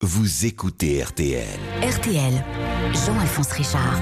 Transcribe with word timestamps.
Vous 0.00 0.46
écoutez 0.46 1.02
RTL. 1.02 1.58
RTL, 1.82 2.32
Jean-Alphonse 2.92 3.50
Richard. 3.50 4.00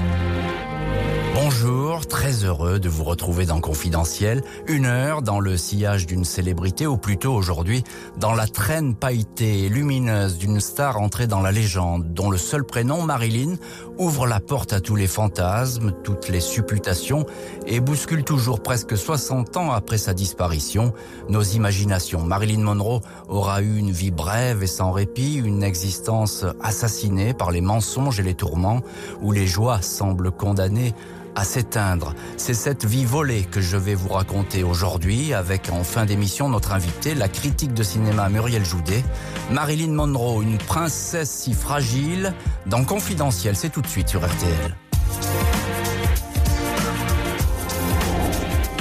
Bonjour, 1.49 2.05
très 2.05 2.43
heureux 2.43 2.77
de 2.77 2.89
vous 2.89 3.05
retrouver 3.05 3.45
dans 3.45 3.61
Confidentiel, 3.61 4.43
une 4.67 4.85
heure 4.85 5.21
dans 5.21 5.39
le 5.39 5.55
sillage 5.55 6.05
d'une 6.05 6.25
célébrité, 6.25 6.85
ou 6.85 6.97
plutôt 6.97 7.33
aujourd'hui 7.33 7.85
dans 8.17 8.33
la 8.33 8.47
traîne 8.47 8.95
pailletée 8.95 9.63
et 9.63 9.69
lumineuse 9.69 10.37
d'une 10.37 10.59
star 10.59 10.99
entrée 10.99 11.25
dans 11.25 11.39
la 11.39 11.53
légende, 11.53 12.13
dont 12.13 12.29
le 12.29 12.37
seul 12.37 12.65
prénom, 12.65 13.01
Marilyn, 13.01 13.55
ouvre 13.97 14.27
la 14.27 14.41
porte 14.41 14.73
à 14.73 14.81
tous 14.81 14.97
les 14.97 15.07
fantasmes, 15.07 15.93
toutes 16.03 16.27
les 16.27 16.41
supputations, 16.41 17.25
et 17.65 17.79
bouscule 17.79 18.25
toujours 18.25 18.61
presque 18.61 18.97
60 18.97 19.55
ans 19.55 19.71
après 19.71 19.97
sa 19.97 20.13
disparition 20.13 20.91
nos 21.29 21.43
imaginations. 21.43 22.23
Marilyn 22.23 22.61
Monroe 22.61 22.99
aura 23.29 23.61
eu 23.61 23.77
une 23.77 23.91
vie 23.91 24.11
brève 24.11 24.63
et 24.63 24.67
sans 24.67 24.91
répit, 24.91 25.35
une 25.35 25.63
existence 25.63 26.43
assassinée 26.61 27.33
par 27.33 27.51
les 27.51 27.61
mensonges 27.61 28.19
et 28.19 28.23
les 28.23 28.35
tourments, 28.35 28.81
où 29.21 29.31
les 29.31 29.47
joies 29.47 29.81
semblent 29.81 30.31
condamnées 30.31 30.93
à 31.37 31.43
s'éteindre. 31.43 32.15
C'est 32.35 32.55
cette 32.55 32.83
vie 32.83 33.05
volée 33.05 33.43
que 33.43 33.61
je 33.61 33.77
vais 33.77 33.93
vous 33.93 34.09
raconter 34.09 34.63
aujourd'hui 34.63 35.35
avec 35.35 35.69
en 35.71 35.83
fin 35.83 36.05
d'émission 36.05 36.49
notre 36.49 36.71
invité, 36.71 37.13
la 37.13 37.29
critique 37.29 37.75
de 37.75 37.83
cinéma 37.83 38.27
Muriel 38.27 38.65
Joudet, 38.65 39.03
Marilyn 39.51 39.93
Monroe, 39.93 40.41
une 40.41 40.57
princesse 40.57 41.29
si 41.29 41.53
fragile, 41.53 42.33
dans 42.65 42.83
Confidentiel, 42.83 43.55
c'est 43.55 43.69
tout 43.69 43.81
de 43.81 43.87
suite 43.87 44.09
sur 44.09 44.25
RTL. 44.25 44.75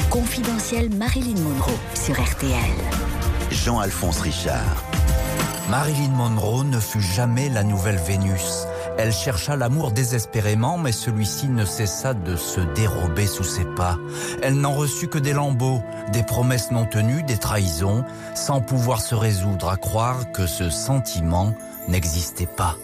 Confidentiel 0.09 0.89
Marilyn 0.95 1.39
Monroe 1.39 1.79
sur 1.95 2.15
RTL. 2.15 2.75
Jean-Alphonse 3.51 4.21
Richard. 4.21 4.83
Marilyn 5.69 6.09
Monroe 6.09 6.65
ne 6.65 6.81
fut 6.81 7.03
jamais 7.03 7.51
la 7.51 7.65
nouvelle 7.65 7.99
Vénus. 7.99 8.67
Elle 8.99 9.13
chercha 9.13 9.57
l'amour 9.57 9.93
désespérément, 9.93 10.79
mais 10.79 10.93
celui-ci 10.93 11.49
ne 11.49 11.65
cessa 11.65 12.15
de 12.15 12.35
se 12.37 12.61
dérober 12.61 13.27
sous 13.27 13.45
ses 13.45 13.65
pas. 13.65 13.99
Elle 14.43 14.55
n'en 14.55 14.73
reçut 14.73 15.09
que 15.09 15.19
des 15.19 15.35
lambeaux, 15.35 15.83
des 16.13 16.23
promesses 16.23 16.71
non 16.71 16.87
tenues, 16.87 17.23
des 17.23 17.37
trahisons, 17.37 18.05
sans 18.35 18.61
pouvoir 18.61 19.01
se 19.01 19.15
résoudre 19.15 19.69
à 19.69 19.77
croire 19.77 20.33
que 20.33 20.47
ce 20.47 20.71
sentiment 20.71 21.55
n'existait 21.89 22.47
pas. 22.47 22.77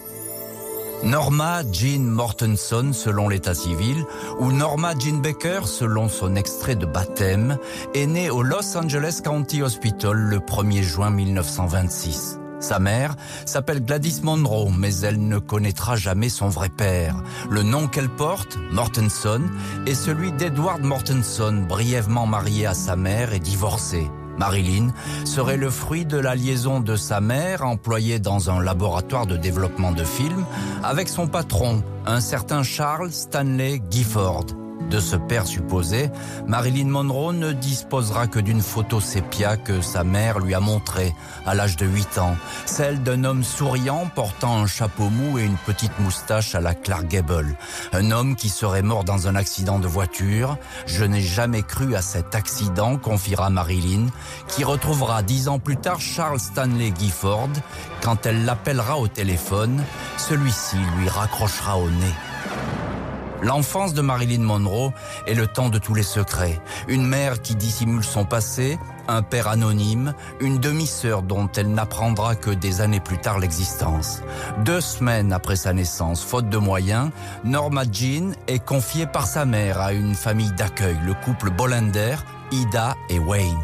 Norma 1.03 1.63
Jean 1.69 1.99
Mortenson 1.99 2.91
selon 2.93 3.27
l'état 3.27 3.53
civil 3.53 4.05
ou 4.39 4.53
Norma 4.53 4.93
Jean 4.97 5.19
Baker 5.19 5.61
selon 5.65 6.07
son 6.07 6.37
extrait 6.37 6.75
de 6.75 6.85
baptême 6.85 7.57
est 7.93 8.05
née 8.05 8.29
au 8.29 8.41
Los 8.41 8.77
Angeles 8.77 9.19
County 9.21 9.61
Hospital 9.61 10.15
le 10.15 10.37
1er 10.39 10.81
juin 10.81 11.09
1926. 11.09 12.39
Sa 12.63 12.79
mère 12.79 13.17
s'appelle 13.45 13.83
Gladys 13.83 14.21
Monroe, 14.23 14.71
mais 14.71 15.01
elle 15.01 15.27
ne 15.27 15.37
connaîtra 15.37 15.97
jamais 15.97 16.29
son 16.29 16.47
vrai 16.47 16.69
père. 16.69 17.21
Le 17.49 17.61
nom 17.61 17.89
qu'elle 17.89 18.07
porte, 18.07 18.57
Mortenson, 18.71 19.41
est 19.85 19.95
celui 19.95 20.31
d'Edward 20.31 20.81
Mortenson, 20.81 21.65
brièvement 21.67 22.25
marié 22.25 22.65
à 22.65 22.73
sa 22.73 22.95
mère 22.95 23.33
et 23.33 23.39
divorcé. 23.39 24.09
Marilyn 24.37 24.93
serait 25.25 25.57
le 25.57 25.69
fruit 25.69 26.05
de 26.05 26.17
la 26.17 26.35
liaison 26.35 26.79
de 26.79 26.95
sa 26.95 27.19
mère, 27.19 27.65
employée 27.65 28.19
dans 28.19 28.49
un 28.49 28.63
laboratoire 28.63 29.27
de 29.27 29.35
développement 29.35 29.91
de 29.91 30.05
films, 30.05 30.45
avec 30.83 31.09
son 31.09 31.27
patron, 31.27 31.83
un 32.05 32.21
certain 32.21 32.63
Charles 32.63 33.11
Stanley 33.11 33.81
Gifford. 33.89 34.45
De 34.89 34.99
ce 34.99 35.15
père 35.15 35.47
supposé, 35.47 36.11
Marilyn 36.45 36.87
Monroe 36.87 37.33
ne 37.33 37.51
disposera 37.51 38.27
que 38.27 38.39
d'une 38.39 38.61
photo 38.61 38.99
sépia 38.99 39.57
que 39.57 39.81
sa 39.81 40.03
mère 40.03 40.39
lui 40.39 40.53
a 40.53 40.59
montrée 40.59 41.15
à 41.45 41.55
l'âge 41.55 41.77
de 41.77 41.85
8 41.85 42.19
ans, 42.19 42.35
celle 42.65 43.01
d'un 43.01 43.23
homme 43.23 43.43
souriant 43.43 44.09
portant 44.13 44.59
un 44.59 44.67
chapeau 44.67 45.09
mou 45.09 45.39
et 45.39 45.43
une 45.43 45.57
petite 45.57 45.97
moustache 45.99 46.53
à 46.53 46.61
la 46.61 46.75
Clark 46.75 47.07
Gable. 47.07 47.55
Un 47.91 48.11
homme 48.11 48.35
qui 48.35 48.49
serait 48.49 48.83
mort 48.83 49.03
dans 49.03 49.27
un 49.27 49.35
accident 49.35 49.79
de 49.79 49.87
voiture. 49.87 50.57
Je 50.85 51.05
n'ai 51.05 51.21
jamais 51.21 51.63
cru 51.63 51.95
à 51.95 52.01
cet 52.01 52.35
accident, 52.35 52.97
confiera 52.97 53.49
Marilyn, 53.49 54.07
qui 54.47 54.63
retrouvera 54.63 55.23
dix 55.23 55.47
ans 55.47 55.59
plus 55.59 55.77
tard 55.77 55.99
Charles 55.99 56.39
Stanley 56.39 56.93
Gifford. 56.97 57.49
Quand 58.01 58.25
elle 58.25 58.45
l'appellera 58.45 58.97
au 58.97 59.07
téléphone, 59.07 59.83
celui-ci 60.17 60.77
lui 60.97 61.09
raccrochera 61.09 61.77
au 61.77 61.89
nez. 61.89 62.13
L'enfance 63.43 63.93
de 63.93 64.01
Marilyn 64.01 64.41
Monroe 64.41 64.93
est 65.27 65.33
le 65.33 65.47
temps 65.47 65.67
de 65.67 65.77
tous 65.77 65.93
les 65.93 66.03
secrets. 66.03 66.61
Une 66.87 67.05
mère 67.05 67.41
qui 67.41 67.55
dissimule 67.55 68.05
son 68.05 68.23
passé, 68.23 68.79
un 69.09 69.21
père 69.21 69.49
anonyme, 69.49 70.13
une 70.39 70.59
demi-sœur 70.59 71.23
dont 71.23 71.49
elle 71.57 71.73
n'apprendra 71.73 72.35
que 72.35 72.51
des 72.51 72.79
années 72.79 73.01
plus 73.01 73.17
tard 73.17 73.39
l'existence. 73.39 74.21
Deux 74.63 74.79
semaines 74.79 75.33
après 75.33 75.57
sa 75.57 75.73
naissance, 75.73 76.23
faute 76.23 76.47
de 76.47 76.57
moyens, 76.57 77.09
Norma 77.43 77.83
Jean 77.91 78.33
est 78.47 78.63
confiée 78.63 79.07
par 79.07 79.27
sa 79.27 79.43
mère 79.43 79.81
à 79.81 79.91
une 79.91 80.15
famille 80.15 80.53
d'accueil, 80.53 80.97
le 81.03 81.13
couple 81.13 81.49
Bollender, 81.49 82.15
Ida 82.51 82.95
et 83.09 83.19
Wayne. 83.19 83.59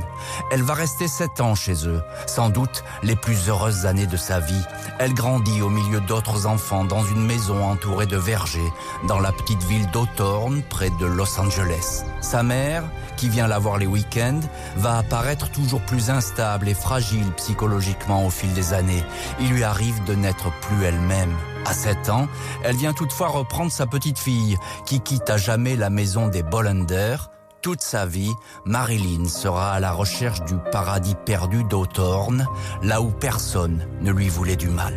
Elle 0.51 0.63
va 0.63 0.73
rester 0.73 1.07
sept 1.07 1.41
ans 1.41 1.55
chez 1.55 1.87
eux, 1.87 2.01
sans 2.27 2.49
doute 2.49 2.83
les 3.03 3.15
plus 3.15 3.49
heureuses 3.49 3.85
années 3.85 4.07
de 4.07 4.17
sa 4.17 4.39
vie. 4.39 4.63
Elle 4.99 5.13
grandit 5.13 5.61
au 5.61 5.69
milieu 5.69 6.01
d'autres 6.01 6.45
enfants 6.45 6.83
dans 6.83 7.03
une 7.03 7.25
maison 7.25 7.63
entourée 7.63 8.05
de 8.05 8.17
vergers, 8.17 8.73
dans 9.07 9.19
la 9.19 9.31
petite 9.31 9.63
ville 9.63 9.89
d'Hawthorne, 9.91 10.61
près 10.69 10.89
de 10.89 11.05
Los 11.05 11.39
Angeles. 11.39 12.03
Sa 12.21 12.43
mère, 12.43 12.83
qui 13.17 13.29
vient 13.29 13.47
la 13.47 13.59
voir 13.59 13.77
les 13.77 13.87
week-ends, 13.87 14.41
va 14.77 14.97
apparaître 14.97 15.49
toujours 15.51 15.81
plus 15.81 16.09
instable 16.09 16.67
et 16.67 16.73
fragile 16.73 17.31
psychologiquement 17.37 18.25
au 18.25 18.29
fil 18.29 18.53
des 18.53 18.73
années. 18.73 19.03
Il 19.39 19.49
lui 19.51 19.63
arrive 19.63 20.03
de 20.05 20.15
n'être 20.15 20.51
plus 20.61 20.83
elle-même. 20.83 21.35
À 21.65 21.73
7 21.73 22.09
ans, 22.09 22.27
elle 22.63 22.77
vient 22.77 22.93
toutefois 22.93 23.27
reprendre 23.27 23.71
sa 23.71 23.85
petite 23.85 24.17
fille, 24.17 24.57
qui 24.85 25.01
quitte 25.01 25.29
à 25.29 25.37
jamais 25.37 25.75
la 25.75 25.89
maison 25.89 26.27
des 26.27 26.43
Bollender, 26.43 27.17
toute 27.61 27.81
sa 27.81 28.05
vie, 28.05 28.33
Marilyn 28.65 29.25
sera 29.25 29.73
à 29.73 29.79
la 29.79 29.91
recherche 29.91 30.43
du 30.45 30.55
paradis 30.71 31.15
perdu 31.25 31.63
d'Hawthorne, 31.63 32.47
là 32.83 33.01
où 33.01 33.11
personne 33.11 33.87
ne 34.01 34.11
lui 34.11 34.29
voulait 34.29 34.55
du 34.55 34.69
mal. 34.69 34.93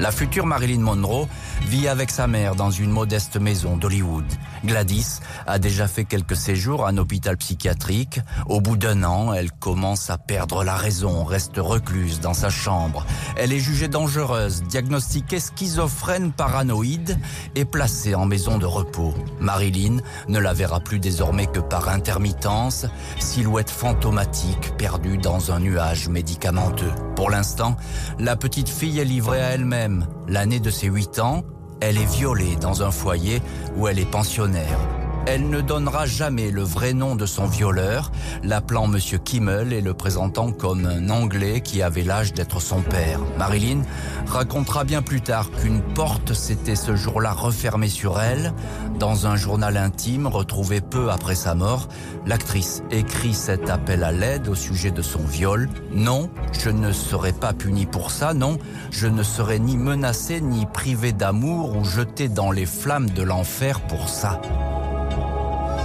La 0.00 0.10
future 0.10 0.44
Marilyn 0.44 0.80
Monroe 0.80 1.28
vit 1.68 1.86
avec 1.86 2.10
sa 2.10 2.26
mère 2.26 2.56
dans 2.56 2.72
une 2.72 2.90
modeste 2.90 3.36
maison 3.36 3.76
d'Hollywood. 3.76 4.24
Gladys 4.64 5.20
a 5.46 5.60
déjà 5.60 5.86
fait 5.86 6.04
quelques 6.04 6.34
séjours 6.34 6.84
à 6.84 6.88
un 6.88 6.96
hôpital 6.96 7.36
psychiatrique. 7.36 8.20
Au 8.48 8.60
bout 8.60 8.76
d'un 8.76 9.04
an, 9.04 9.32
elle 9.32 9.52
commence 9.52 10.10
à 10.10 10.18
perdre 10.18 10.64
la 10.64 10.74
raison, 10.74 11.22
reste 11.22 11.58
recluse 11.58 12.18
dans 12.18 12.34
sa 12.34 12.50
chambre. 12.50 13.06
Elle 13.36 13.52
est 13.52 13.60
jugée 13.60 13.86
dangereuse, 13.86 14.64
diagnostiquée 14.64 15.38
schizophrène 15.38 16.32
paranoïde 16.32 17.16
et 17.54 17.64
placée 17.64 18.16
en 18.16 18.26
maison 18.26 18.58
de 18.58 18.66
repos. 18.66 19.14
Marilyn 19.38 19.98
ne 20.26 20.40
la 20.40 20.54
verra 20.54 20.80
plus 20.80 20.98
désormais 20.98 21.46
que 21.46 21.60
par 21.60 21.88
intermittence, 21.88 22.86
silhouette 23.20 23.70
fantomatique 23.70 24.76
perdue 24.76 25.18
dans 25.18 25.52
un 25.52 25.60
nuage 25.60 26.08
médicamenteux. 26.08 26.92
Pour 27.14 27.30
l'instant, 27.30 27.76
la 28.18 28.34
petite 28.34 28.68
fille 28.68 28.98
est 28.98 29.04
livrée 29.04 29.40
à 29.40 29.50
elle-même 29.50 29.83
L'année 30.28 30.60
de 30.60 30.70
ses 30.70 30.88
8 30.88 31.18
ans, 31.18 31.42
elle 31.80 31.98
est 31.98 32.10
violée 32.16 32.56
dans 32.56 32.82
un 32.82 32.90
foyer 32.90 33.42
où 33.76 33.88
elle 33.88 33.98
est 33.98 34.10
pensionnaire. 34.10 34.78
Elle 35.26 35.48
ne 35.48 35.62
donnera 35.62 36.04
jamais 36.04 36.50
le 36.50 36.62
vrai 36.62 36.92
nom 36.92 37.16
de 37.16 37.24
son 37.24 37.46
violeur, 37.46 38.12
l'appelant 38.42 38.86
Monsieur 38.86 39.16
Kimmel 39.16 39.72
et 39.72 39.80
le 39.80 39.94
présentant 39.94 40.52
comme 40.52 40.84
un 40.84 41.08
Anglais 41.08 41.62
qui 41.62 41.80
avait 41.80 42.02
l'âge 42.02 42.34
d'être 42.34 42.60
son 42.60 42.82
père. 42.82 43.20
Marilyn 43.38 43.82
racontera 44.26 44.84
bien 44.84 45.00
plus 45.00 45.22
tard 45.22 45.50
qu'une 45.50 45.80
porte 45.80 46.34
s'était 46.34 46.76
ce 46.76 46.94
jour-là 46.94 47.32
refermée 47.32 47.88
sur 47.88 48.20
elle. 48.20 48.52
Dans 48.98 49.26
un 49.26 49.36
journal 49.36 49.78
intime 49.78 50.26
retrouvé 50.26 50.82
peu 50.82 51.10
après 51.10 51.34
sa 51.34 51.54
mort, 51.54 51.88
l'actrice 52.26 52.82
écrit 52.90 53.34
cet 53.34 53.70
appel 53.70 54.04
à 54.04 54.12
l'aide 54.12 54.48
au 54.48 54.54
sujet 54.54 54.90
de 54.90 55.02
son 55.02 55.24
viol. 55.24 55.70
Non, 55.90 56.28
je 56.52 56.68
ne 56.68 56.92
serai 56.92 57.32
pas 57.32 57.54
punie 57.54 57.86
pour 57.86 58.10
ça, 58.10 58.34
non, 58.34 58.58
je 58.90 59.06
ne 59.06 59.22
serai 59.22 59.58
ni 59.58 59.78
menacée 59.78 60.42
ni 60.42 60.66
privée 60.66 61.12
d'amour 61.12 61.76
ou 61.78 61.84
jetée 61.84 62.28
dans 62.28 62.50
les 62.50 62.66
flammes 62.66 63.08
de 63.08 63.22
l'enfer 63.22 63.80
pour 63.80 64.10
ça. 64.10 64.38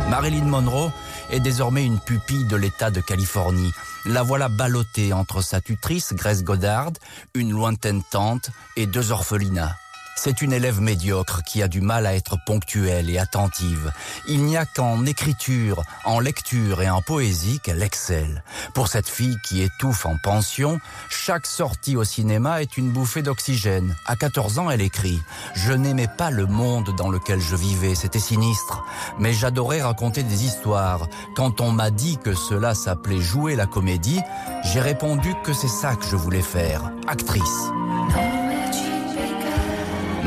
Marilyn 0.10 0.46
Monroe 0.46 0.92
est 1.30 1.40
désormais 1.40 1.86
une 1.86 2.00
pupille 2.00 2.46
de 2.46 2.56
l'État 2.56 2.90
de 2.90 3.00
Californie. 3.00 3.72
La 4.06 4.24
voilà 4.24 4.50
ballottée 4.50 5.14
entre 5.14 5.42
sa 5.42 5.62
tutrice, 5.62 6.14
Grace 6.14 6.44
Goddard, 6.44 6.92
une 7.36 7.52
lointaine 7.52 8.02
tante 8.12 8.50
et 8.76 8.88
deux 8.88 9.12
orphelinats. 9.12 9.76
C'est 10.21 10.42
une 10.42 10.51
élève 10.51 10.81
médiocre 10.81 11.44
qui 11.44 11.63
a 11.63 11.69
du 11.69 11.80
mal 11.80 12.06
à 12.06 12.13
être 12.13 12.38
ponctuelle 12.45 13.10
et 13.10 13.18
attentive. 13.18 13.94
Il 14.27 14.44
n'y 14.44 14.57
a 14.57 14.66
qu'en 14.66 15.06
écriture, 15.06 15.81
en 16.04 16.19
lecture 16.19 16.81
et 16.81 16.89
en 16.89 17.01
poésie 17.01 17.62
qu'elle 17.62 17.81
excelle. 17.81 18.44
Pour 18.74 18.89
cette 18.89 19.07
fille 19.07 19.38
qui 19.45 19.62
étouffe 19.62 20.06
en 20.06 20.18
pension, 20.18 20.81
chaque 21.10 21.45
sortie 21.45 21.95
au 21.95 22.04
cinéma 22.04 22.62
est 22.62 22.75
une 22.75 22.92
bouffée 22.92 23.21
d'oxygène. 23.21 23.95
À 24.06 24.18
14 24.18 24.60
ans, 24.60 24.69
elle 24.69 24.81
écrit 24.81 25.21
«Je 25.56 25.71
n'aimais 25.71 26.10
pas 26.18 26.31
le 26.31 26.48
monde 26.48 26.94
dans 26.98 27.10
lequel 27.10 27.39
je 27.39 27.56
vivais, 27.56 27.95
c'était 27.95 28.19
sinistre. 28.19 28.83
Mais 29.19 29.31
j'adorais 29.31 29.81
raconter 29.81 30.24
des 30.24 30.44
histoires. 30.44 31.07
Quand 31.33 31.62
on 31.62 31.71
m'a 31.71 31.92
dit 31.92 32.18
que 32.18 32.33
cela 32.33 32.75
s'appelait 32.75 33.21
jouer 33.21 33.56
la 33.56 33.68
comédie, 33.68 34.19
j'ai 34.66 34.81
répondu 34.81 35.33
que 35.45 35.54
c'est 35.54 35.69
ça 35.69 35.95
que 35.95 36.06
je 36.06 36.18
voulais 36.18 36.42
faire, 36.42 36.92
actrice.» 37.07 37.71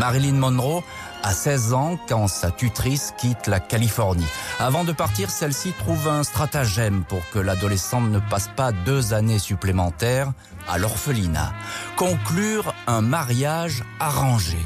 Marilyn 0.02 0.32
Monroe 0.32 0.82
a 1.22 1.32
16 1.32 1.74
ans 1.74 1.96
quand 2.08 2.26
sa 2.26 2.50
tutrice 2.50 3.14
quitte 3.18 3.46
la 3.46 3.60
Californie. 3.60 4.26
Avant 4.58 4.82
de 4.82 4.90
partir, 4.90 5.30
celle-ci 5.30 5.72
trouve 5.78 6.08
un 6.08 6.24
stratagème 6.24 7.04
pour 7.04 7.22
que 7.30 7.38
l'adolescente 7.38 8.10
ne 8.10 8.18
passe 8.18 8.48
pas 8.48 8.72
deux 8.72 9.14
années 9.14 9.38
supplémentaires 9.38 10.32
à 10.68 10.78
l'orphelinat. 10.78 11.52
Conclure 11.94 12.74
un 12.88 13.00
mariage 13.00 13.84
arrangé. 14.00 14.58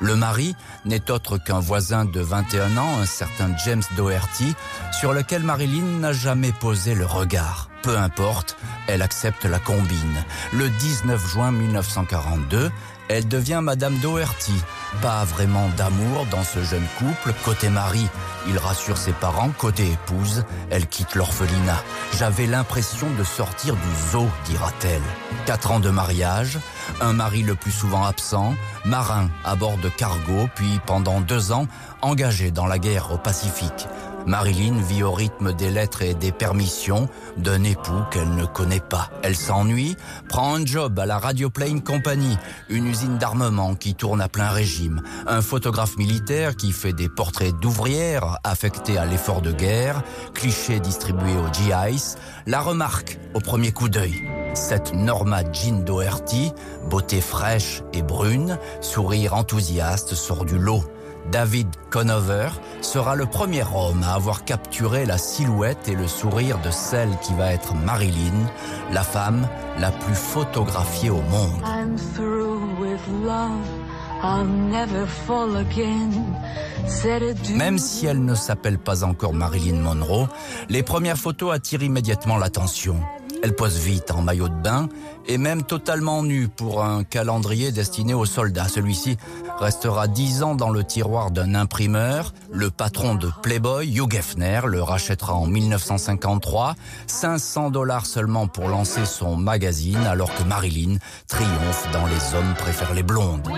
Le 0.00 0.16
mari 0.16 0.56
n'est 0.86 1.10
autre 1.10 1.36
qu'un 1.36 1.60
voisin 1.60 2.06
de 2.06 2.20
21 2.20 2.78
ans, 2.78 2.98
un 2.98 3.04
certain 3.04 3.54
James 3.66 3.82
Doherty, 3.94 4.54
sur 4.98 5.12
lequel 5.12 5.42
Marilyn 5.42 5.98
n'a 6.00 6.14
jamais 6.14 6.52
posé 6.52 6.94
le 6.94 7.04
regard. 7.04 7.68
Peu 7.82 7.98
importe, 7.98 8.56
elle 8.86 9.02
accepte 9.02 9.44
la 9.44 9.58
combine. 9.58 10.24
Le 10.54 10.70
19 10.70 11.30
juin 11.30 11.52
1942, 11.52 12.70
elle 13.08 13.28
devient 13.28 13.60
Madame 13.62 13.98
Doherty. 13.98 14.54
Pas 15.02 15.24
vraiment 15.24 15.68
d'amour 15.76 16.26
dans 16.30 16.42
ce 16.42 16.62
jeune 16.62 16.86
couple. 16.98 17.32
Côté 17.44 17.68
mari, 17.68 18.08
il 18.48 18.58
rassure 18.58 18.96
ses 18.96 19.12
parents. 19.12 19.50
Côté 19.50 19.92
épouse, 19.92 20.44
elle 20.70 20.86
quitte 20.86 21.14
l'orphelinat. 21.14 21.82
J'avais 22.18 22.46
l'impression 22.46 23.06
de 23.18 23.22
sortir 23.22 23.74
du 23.74 24.10
zoo, 24.10 24.26
dira-t-elle. 24.46 25.02
Quatre 25.46 25.70
ans 25.70 25.80
de 25.80 25.90
mariage, 25.90 26.58
un 27.00 27.12
mari 27.12 27.42
le 27.42 27.54
plus 27.54 27.70
souvent 27.70 28.04
absent, 28.04 28.54
marin 28.84 29.28
à 29.44 29.54
bord 29.54 29.76
de 29.78 29.88
cargo, 29.88 30.48
puis 30.54 30.80
pendant 30.84 31.20
deux 31.20 31.52
ans, 31.52 31.66
engagé 32.02 32.50
dans 32.50 32.66
la 32.66 32.78
guerre 32.78 33.12
au 33.12 33.18
Pacifique. 33.18 33.86
Marilyn 34.28 34.78
vit 34.82 35.02
au 35.02 35.10
rythme 35.10 35.54
des 35.54 35.70
lettres 35.70 36.02
et 36.02 36.12
des 36.12 36.32
permissions 36.32 37.08
d'un 37.38 37.64
époux 37.64 38.02
qu'elle 38.10 38.34
ne 38.34 38.44
connaît 38.44 38.78
pas. 38.78 39.08
Elle 39.22 39.34
s'ennuie, 39.34 39.96
prend 40.28 40.54
un 40.54 40.66
job 40.66 40.98
à 40.98 41.06
la 41.06 41.18
Radio 41.18 41.48
Plane 41.48 41.82
Company, 41.82 42.36
une 42.68 42.86
usine 42.86 43.16
d'armement 43.16 43.74
qui 43.74 43.94
tourne 43.94 44.20
à 44.20 44.28
plein 44.28 44.50
régime, 44.50 45.00
un 45.26 45.40
photographe 45.40 45.96
militaire 45.96 46.56
qui 46.56 46.72
fait 46.72 46.92
des 46.92 47.08
portraits 47.08 47.58
d'ouvrières 47.58 48.36
affectées 48.44 48.98
à 48.98 49.06
l'effort 49.06 49.40
de 49.40 49.50
guerre, 49.50 50.02
clichés 50.34 50.78
distribués 50.78 51.38
aux 51.38 51.50
GIs, 51.50 52.16
la 52.46 52.60
remarque 52.60 53.18
au 53.32 53.40
premier 53.40 53.72
coup 53.72 53.88
d'œil. 53.88 54.28
Cette 54.52 54.92
Norma 54.92 55.42
Jean 55.52 55.84
Doherty, 55.84 56.52
beauté 56.90 57.22
fraîche 57.22 57.82
et 57.94 58.02
brune, 58.02 58.58
sourire 58.82 59.32
enthousiaste, 59.32 60.14
sort 60.14 60.44
du 60.44 60.58
lot. 60.58 60.84
David 61.30 61.68
Conover 61.90 62.48
sera 62.80 63.14
le 63.14 63.26
premier 63.26 63.62
homme 63.62 64.02
à 64.02 64.14
avoir 64.14 64.44
capturé 64.44 65.04
la 65.04 65.18
silhouette 65.18 65.88
et 65.88 65.94
le 65.94 66.06
sourire 66.06 66.58
de 66.60 66.70
celle 66.70 67.10
qui 67.22 67.34
va 67.34 67.52
être 67.52 67.74
Marilyn, 67.74 68.46
la 68.92 69.02
femme 69.02 69.46
la 69.78 69.90
plus 69.90 70.14
photographiée 70.14 71.10
au 71.10 71.20
monde. 71.22 71.62
Même 77.54 77.78
si 77.78 78.06
elle 78.06 78.24
ne 78.24 78.34
s'appelle 78.34 78.78
pas 78.78 79.04
encore 79.04 79.34
Marilyn 79.34 79.80
Monroe, 79.80 80.28
les 80.68 80.82
premières 80.82 81.18
photos 81.18 81.54
attirent 81.54 81.82
immédiatement 81.82 82.38
l'attention. 82.38 82.96
Elle 83.42 83.54
pose 83.54 83.78
vite 83.78 84.10
en 84.10 84.22
maillot 84.22 84.48
de 84.48 84.54
bain 84.54 84.88
et 85.26 85.38
même 85.38 85.62
totalement 85.62 86.22
nue 86.22 86.48
pour 86.48 86.82
un 86.82 87.04
calendrier 87.04 87.70
destiné 87.70 88.14
aux 88.14 88.24
soldats. 88.24 88.68
Celui-ci 88.68 89.16
restera 89.58 90.08
dix 90.08 90.42
ans 90.42 90.54
dans 90.54 90.70
le 90.70 90.84
tiroir 90.84 91.30
d'un 91.30 91.54
imprimeur. 91.54 92.32
Le 92.50 92.70
patron 92.70 93.14
de 93.14 93.30
Playboy, 93.42 93.92
Hugh 93.94 94.14
Hefner, 94.14 94.62
le 94.66 94.82
rachètera 94.82 95.34
en 95.34 95.46
1953. 95.46 96.74
500 97.06 97.70
dollars 97.70 98.06
seulement 98.06 98.46
pour 98.46 98.68
lancer 98.68 99.04
son 99.04 99.36
magazine 99.36 100.04
alors 100.06 100.34
que 100.34 100.42
Marilyn 100.42 100.96
triomphe 101.26 101.88
dans 101.92 102.06
Les 102.06 102.34
hommes 102.34 102.54
préfèrent 102.56 102.94
les 102.94 103.02
blondes. 103.02 103.48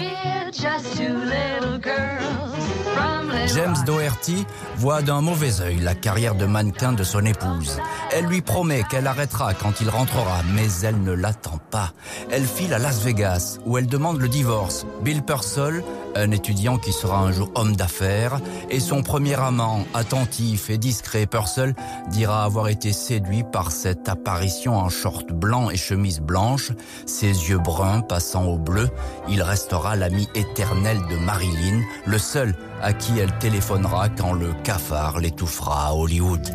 James 3.54 3.76
Doherty 3.84 4.46
voit 4.76 5.02
d'un 5.02 5.20
mauvais 5.20 5.60
œil 5.60 5.78
la 5.78 5.94
carrière 5.94 6.34
de 6.34 6.46
mannequin 6.46 6.92
de 6.92 7.02
son 7.02 7.24
épouse. 7.24 7.80
Elle 8.12 8.26
lui 8.26 8.42
promet 8.42 8.84
qu'elle 8.84 9.06
arrêtera 9.06 9.54
quand 9.54 9.80
il 9.80 9.88
rentrera, 9.88 10.42
mais 10.54 10.68
elle 10.82 11.02
ne 11.02 11.12
l'attend 11.12 11.58
pas. 11.70 11.92
Elle 12.30 12.44
file 12.44 12.74
à 12.74 12.78
Las 12.78 13.00
Vegas, 13.00 13.58
où 13.66 13.76
elle 13.76 13.86
demande 13.86 14.20
le 14.20 14.28
divorce. 14.28 14.86
Bill 15.02 15.22
Purcell, 15.22 15.82
un 16.14 16.30
étudiant 16.30 16.78
qui 16.78 16.92
sera 16.92 17.18
un 17.18 17.32
jour 17.32 17.50
homme 17.54 17.74
d'affaires, 17.74 18.40
et 18.68 18.80
son 18.80 19.02
premier 19.02 19.38
amant, 19.40 19.84
attentif 19.94 20.70
et 20.70 20.78
discret, 20.78 21.26
Purcell, 21.26 21.74
dira 22.08 22.44
avoir 22.44 22.68
été 22.68 22.92
séduit 22.92 23.44
par 23.44 23.72
cette 23.72 24.08
apparition 24.08 24.76
en 24.76 24.88
short 24.88 25.32
blanc 25.32 25.70
et 25.70 25.76
chemise 25.76 26.20
blanche, 26.20 26.72
ses 27.06 27.26
yeux 27.26 27.58
bruns 27.58 28.00
passant 28.00 28.44
au 28.44 28.58
bleu. 28.58 28.88
Il 29.28 29.42
restera 29.42 29.96
l'ami 29.96 30.28
éternel 30.34 31.00
de 31.10 31.16
Marilyn, 31.16 31.82
le 32.06 32.18
seul 32.18 32.54
à 32.82 32.92
qui 32.92 33.18
elle 33.18 33.32
téléphonera 33.38 34.08
quand 34.08 34.32
le 34.32 34.52
cafard 34.64 35.18
l'étouffera 35.18 35.88
à 35.88 35.92
Hollywood. 35.92 36.48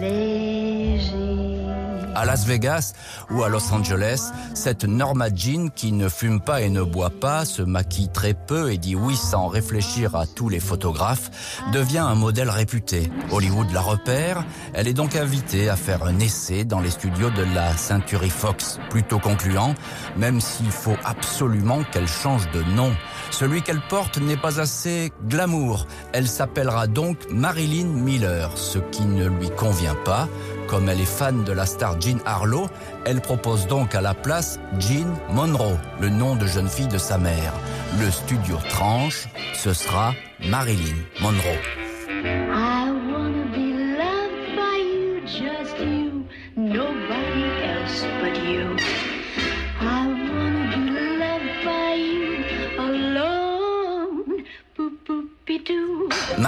À 2.18 2.24
Las 2.24 2.46
Vegas 2.46 2.94
ou 3.30 3.44
à 3.44 3.50
Los 3.50 3.74
Angeles, 3.74 4.32
cette 4.54 4.86
Norma 4.86 5.28
Jean 5.36 5.70
qui 5.70 5.92
ne 5.92 6.08
fume 6.08 6.40
pas 6.40 6.62
et 6.62 6.70
ne 6.70 6.82
boit 6.82 7.10
pas, 7.10 7.44
se 7.44 7.62
maquille 7.62 8.08
très 8.08 8.34
peu 8.34 8.72
et 8.72 8.78
dit 8.78 8.96
oui 8.96 9.18
sans 9.18 9.48
réfléchir 9.48 10.16
à 10.16 10.26
tous 10.26 10.48
les 10.48 10.62
photographes, 10.62 11.30
devient 11.74 11.98
un 11.98 12.16
modèle 12.16 12.50
réputé. 12.50 13.12
Hollywood 13.32 13.70
la 13.74 13.82
repère, 13.82 14.46
elle 14.74 14.88
est 14.88 14.94
donc 14.94 15.18
invitée 15.18 15.68
à 15.68 15.76
faire 15.76 16.04
un 16.04 16.18
essai 16.20 16.64
dans 16.64 16.80
les 16.80 16.92
studios 16.92 17.32
de 17.32 17.44
la 17.54 17.76
Century 17.76 18.30
Fox, 18.30 18.80
plutôt 18.90 19.20
concluant, 19.20 19.76
même 20.16 20.40
s'il 20.40 20.72
faut 20.72 20.98
absolument 21.04 21.84
qu'elle 21.92 22.08
change 22.08 22.50
de 22.52 22.64
nom. 22.64 22.94
Celui 23.32 23.62
qu'elle 23.62 23.82
porte 23.90 24.18
n'est 24.18 24.38
pas 24.38 24.60
assez 24.60 25.12
glamour. 25.28 25.88
Elle 26.14 26.28
s'appellera 26.28 26.88
donc 26.88 27.18
Marilyn 27.30 27.88
Miller, 27.88 28.58
ce 28.58 28.80
qui 28.80 29.04
ne 29.04 29.28
lui 29.28 29.50
convient 29.50 29.98
pas. 30.06 30.28
Comme 30.68 30.90
elle 30.90 31.02
est 31.02 31.06
fan 31.06 31.44
de 31.44 31.52
la 31.52 31.66
star 31.66 32.00
Jean 32.02 32.20
Harlow, 32.26 32.68
elle 33.06 33.22
propose 33.22 33.68
donc 33.68 33.94
à 33.94 34.02
la 34.02 34.14
place 34.14 34.60
Jean 34.80 35.14
Monroe, 35.32 35.78
le 36.00 36.10
nom 36.10 36.36
de 36.36 36.48
jeune 36.48 36.70
fille 36.70 36.88
de 36.88 36.98
sa 36.98 37.18
mère. 37.18 37.54
Le 38.00 38.10
studio 38.10 38.58
tranche, 38.70 39.28
ce 39.54 39.74
sera 39.74 40.14
Marilyn 40.40 40.96
Monroe. 41.22 41.85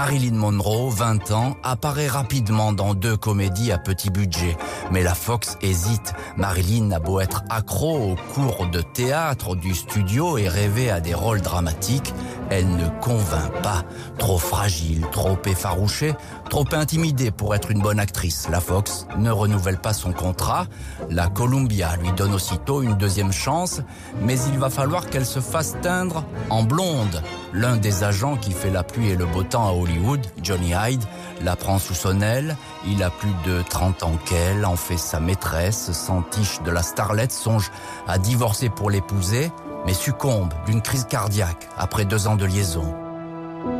Marilyn 0.07 0.35
Monroe, 0.35 0.89
20 0.89 1.31
ans, 1.31 1.57
apparaît 1.63 2.07
rapidement 2.07 2.71
dans 2.71 2.93
deux 2.93 3.17
comédies 3.17 3.73
à 3.73 3.77
petit 3.77 4.09
budget. 4.09 4.55
Mais 4.89 5.03
la 5.03 5.13
Fox 5.13 5.57
hésite. 5.61 6.13
Marilyn 6.37 6.91
a 6.91 6.99
beau 6.99 7.19
être 7.19 7.43
accro 7.49 8.13
aux 8.13 8.15
cours 8.33 8.67
de 8.67 8.79
théâtre 8.79 9.57
du 9.57 9.75
studio 9.75 10.37
et 10.37 10.47
rêver 10.47 10.89
à 10.89 11.01
des 11.01 11.13
rôles 11.13 11.41
dramatiques, 11.41 12.13
elle 12.49 12.69
ne 12.75 12.87
convainc 13.01 13.51
pas. 13.61 13.83
Trop 14.17 14.37
fragile, 14.37 15.05
trop 15.11 15.37
effarouchée, 15.45 16.13
trop 16.49 16.65
intimidée 16.71 17.31
pour 17.31 17.55
être 17.55 17.71
une 17.71 17.81
bonne 17.81 17.99
actrice. 17.99 18.47
La 18.49 18.59
Fox 18.59 19.07
ne 19.17 19.31
renouvelle 19.31 19.77
pas 19.77 19.93
son 19.93 20.11
contrat. 20.11 20.67
La 21.09 21.27
Columbia 21.27 21.95
lui 21.97 22.11
donne 22.13 22.33
aussitôt 22.33 22.81
une 22.81 22.95
deuxième 22.95 23.31
chance, 23.31 23.81
mais 24.21 24.37
il 24.51 24.59
va 24.59 24.69
falloir 24.69 25.09
qu'elle 25.09 25.25
se 25.25 25.39
fasse 25.39 25.75
teindre 25.81 26.23
en 26.49 26.63
blonde. 26.63 27.21
L'un 27.53 27.77
des 27.77 28.03
agents 28.03 28.35
qui 28.35 28.51
fait 28.51 28.69
la 28.69 28.83
pluie 28.83 29.09
et 29.09 29.15
le 29.15 29.25
beau 29.25 29.43
temps 29.43 29.67
à 29.67 29.71
Hollywood, 29.71 30.25
Johnny 30.43 30.73
Hyde, 30.73 31.03
la 31.41 31.55
prend 31.55 31.79
sous 31.79 31.93
son 31.93 32.21
aile. 32.21 32.57
Il 32.87 33.01
a 33.03 33.09
plus 33.09 33.33
de 33.45 33.61
30 33.61 34.03
ans 34.03 34.17
qu'elle, 34.25 34.65
en 34.65 34.75
fait 34.75 34.97
sa 34.97 35.19
maîtresse, 35.19 35.91
s'entiche 35.91 36.61
de 36.63 36.71
la 36.71 36.83
starlette, 36.83 37.31
songe 37.31 37.71
à 38.07 38.17
divorcer 38.17 38.69
pour 38.69 38.89
l'épouser, 38.89 39.51
mais 39.87 39.93
succombe 39.93 40.53
d'une 40.65 40.81
crise 40.81 41.05
cardiaque 41.05 41.69
après 41.77 42.03
deux 42.03 42.27
ans 42.27 42.35
de 42.35 42.45
liaison. 42.45 43.06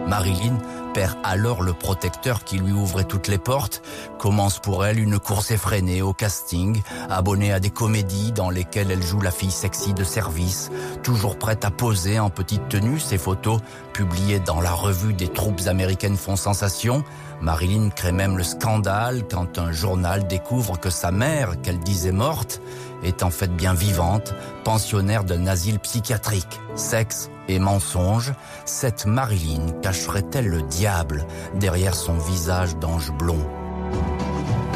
Marilyn 0.08 0.58
perd 0.94 1.18
alors 1.24 1.62
le 1.62 1.74
protecteur 1.74 2.44
qui 2.44 2.58
lui 2.58 2.72
ouvrait 2.72 3.04
toutes 3.04 3.28
les 3.28 3.38
portes. 3.38 3.82
Commence 4.18 4.60
pour 4.60 4.86
elle 4.86 5.00
une 5.00 5.20
course 5.20 5.52
effrénée 5.52 6.02
au 6.02 6.14
casting, 6.14 6.82
abonnée 7.10 7.52
à 7.52 7.60
des 7.60 7.70
comédies 7.70 8.32
dans 8.32 8.50
lesquelles 8.50 8.90
elle 8.90 9.04
joue 9.04 9.20
la 9.20 9.32
fille 9.32 9.52
sexy 9.52 9.94
de 9.94 10.04
service, 10.04 10.72
toujours 11.04 11.38
prête 11.38 11.66
à 11.66 11.72
poser 11.72 12.20
en 12.20 12.30
petite 12.30 12.70
tenue 12.70 13.00
ses 13.00 13.18
photos 13.18 13.60
publiées 13.94 14.40
dans 14.40 14.62
la 14.62 14.72
revue 14.72 15.14
des 15.14 15.28
troupes 15.28 15.68
américaines 15.68 16.18
font 16.18 16.36
sensation. 16.36 17.04
Marilyn 17.42 17.90
crée 17.90 18.12
même 18.12 18.38
le 18.38 18.44
scandale 18.44 19.24
quand 19.30 19.60
un 19.60 19.72
journal 19.72 20.26
découvre 20.28 20.80
que 20.80 20.90
sa 20.90 21.12
mère, 21.12 21.62
qu'elle 21.62 21.80
disait 21.80 22.12
morte, 22.12 22.62
est 23.04 23.24
en 23.24 23.30
fait 23.30 23.56
bien 23.56 23.74
vivante, 23.74 24.34
pensionnaire 24.64 25.24
d'un 25.24 25.48
asile 25.48 25.80
psychiatrique. 25.80 26.60
Sexe 26.76 27.30
et 27.48 27.60
mensonge, 27.60 28.34
cette 28.66 29.06
Marilyn 29.06 29.72
cacherait-elle 29.82 30.48
le 30.48 30.62
diable 30.62 31.26
derrière 31.56 31.96
son 31.96 32.18
visage 32.18 32.76
d'ange 32.78 33.12
blond? 33.12 33.46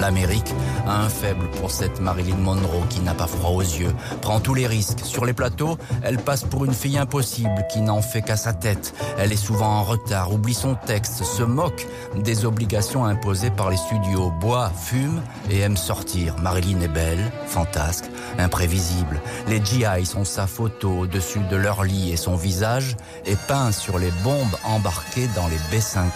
L'Amérique 0.02 0.52
a 0.88 1.04
un 1.04 1.10
faible 1.10 1.48
pour 1.60 1.70
cette 1.70 2.02
Marilyn 2.02 2.38
Monroe 2.38 2.88
qui 2.90 3.02
n'a 3.02 3.14
pas 3.14 3.28
froid 3.28 3.52
aux 3.52 3.62
yeux, 3.62 3.94
prend 4.24 4.40
tous 4.40 4.56
les 4.56 4.66
risques. 4.66 5.02
Sur 5.04 5.26
les 5.26 5.34
plateaux, 5.34 5.78
elle 6.02 6.18
passe 6.18 6.44
pour 6.44 6.66
une 6.66 6.74
fille 6.74 6.98
impossible 6.98 7.68
qui 7.72 7.82
n'en 7.82 8.02
fait 8.02 8.24
qu'à 8.24 8.36
sa 8.36 8.52
tête. 8.52 8.96
Elle 9.20 9.32
est 9.32 9.36
souvent 9.36 9.68
en 9.68 9.84
retard, 9.84 10.34
oublie 10.34 10.56
son 10.56 10.74
texte, 10.74 11.24
se 11.24 11.44
moque 11.44 11.86
des 12.16 12.46
obligations 12.46 13.06
imposées 13.06 13.52
par 13.52 13.70
les 13.70 13.78
studios, 13.78 14.32
boit, 14.42 14.72
fume 14.76 15.22
et 15.52 15.60
aime 15.60 15.78
sortir. 15.78 16.36
Marilyn 16.42 16.82
est 16.82 16.88
belle, 16.88 17.32
fantasque, 17.46 18.06
imprévisible. 18.40 19.22
Les 19.48 19.64
GI 19.64 20.08
sont 20.08 20.26
sa 20.26 20.48
photo 20.48 21.02
au-dessus 21.02 21.42
de 21.52 21.56
leur 21.56 21.84
lit 21.84 22.12
et 22.12 22.18
son 22.18 22.36
visage 22.36 22.98
est 23.28 23.40
peint 23.46 23.72
sur 23.72 24.00
les 24.00 24.12
bombes 24.24 24.58
embarquées 24.64 25.30
dans 25.36 25.48
les 25.48 25.78
B-50. 25.78 26.10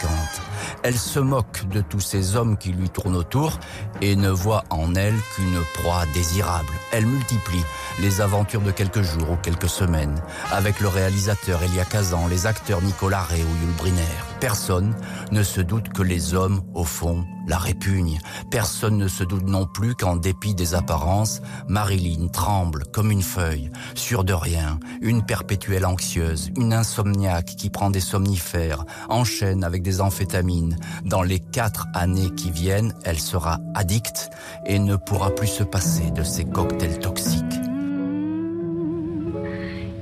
Elle 0.82 0.98
se 0.98 1.20
moque 1.20 1.68
de 1.70 1.82
tous 1.82 2.00
ces 2.00 2.36
hommes 2.36 2.58
qui 2.58 2.72
lui 2.72 2.90
tournent 2.90 3.16
autour 3.16 3.60
et 4.02 4.16
ne 4.16 4.30
voit 4.30 4.64
en 4.70 4.96
elle 4.96 5.16
qu'une 5.36 5.60
proie 5.74 6.06
désirable. 6.14 6.74
Elle 6.92 7.06
multiplie 7.06 7.64
les 8.00 8.22
aventures 8.22 8.62
de 8.62 8.72
quelques 8.72 9.02
jours 9.02 9.32
ou 9.32 9.36
quelques 9.38 9.70
semaines 9.70 10.22
avec 10.52 10.80
le 10.80 10.88
réalisateur 10.88 11.64
Elia 11.64 11.86
Kazan, 11.86 12.28
les 12.28 12.46
acteurs 12.46 12.82
Nicolas 12.82 13.24
Ré 13.24 13.44
ou 13.44 13.66
Yul 13.66 13.76
Brynner. 13.78 14.35
Personne 14.40 14.96
ne 15.32 15.44
se 15.44 15.62
doute 15.62 15.90
que 15.90 16.04
les 16.04 16.34
hommes, 16.34 16.62
au 16.74 16.84
fond, 16.84 17.26
la 17.48 17.58
répugnent. 17.58 18.20
Personne 18.52 18.98
ne 18.98 19.08
se 19.08 19.24
doute 19.24 19.48
non 19.48 19.66
plus 19.66 19.96
qu'en 19.96 20.16
dépit 20.16 20.54
des 20.54 20.76
apparences, 20.76 21.42
Marilyn 21.68 22.28
tremble 22.28 22.84
comme 22.92 23.12
une 23.12 23.22
feuille, 23.22 23.72
sûre 23.94 24.24
de 24.24 24.34
rien, 24.34 24.80
une 25.02 25.26
perpétuelle 25.26 25.86
anxieuse, 25.86 26.52
une 26.58 26.74
insomniaque 26.74 27.56
qui 27.58 27.70
prend 27.70 27.90
des 27.90 28.00
somnifères, 28.00 28.84
enchaîne 29.10 29.64
avec 29.64 29.84
des 29.84 30.02
amphétamines. 30.02 30.78
Dans 31.04 31.24
les 31.24 31.40
quatre 31.40 31.88
années 31.94 32.32
qui 32.32 32.52
viennent, 32.52 32.94
elle 33.04 33.20
sera 33.20 33.60
addicte 33.74 34.30
et 34.66 34.80
ne 34.80 34.96
pourra 34.96 35.34
plus 35.34 35.48
se 35.48 35.64
passer 35.64 36.12
de 36.12 36.24
ces 36.24 36.46
cocktails 36.46 37.00
toxiques. 37.00 37.44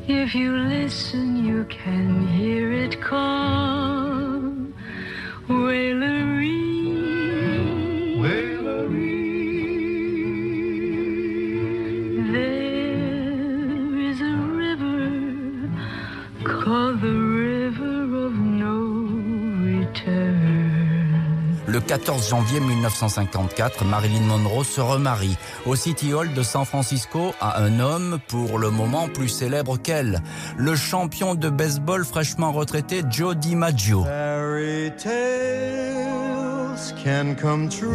If 0.06 0.36
you 0.36 0.52
listen, 0.54 1.46
you 1.46 1.66
can 1.66 2.28
hear 2.28 2.72
it 2.74 3.00
come. 3.00 4.13
Wailery. 5.50 6.54
There 12.32 13.98
is 14.00 14.22
a 14.22 14.36
river 14.56 15.70
called 16.46 17.02
the 17.02 17.12
river 17.12 18.26
of 18.26 18.34
no 18.40 19.10
return. 19.66 20.54
Le 21.68 21.80
14 21.82 22.30
janvier 22.30 22.60
1954, 22.60 23.84
Marilyn 23.84 24.22
Monroe 24.22 24.64
se 24.64 24.80
remarie 24.80 25.36
au 25.66 25.76
City 25.76 26.14
Hall 26.14 26.34
de 26.34 26.44
San 26.44 26.66
Francisco 26.66 27.34
à 27.42 27.62
un 27.62 27.80
homme 27.80 28.20
pour 28.28 28.60
le 28.60 28.70
moment 28.70 29.08
plus 29.10 29.28
célèbre 29.28 29.78
qu'elle, 29.78 30.22
le 30.56 30.76
champion 30.76 31.36
de 31.36 31.50
baseball 31.50 32.06
fraîchement 32.06 32.52
retraité 32.52 33.02
Joe 33.10 33.36
DiMaggio. 33.36 34.06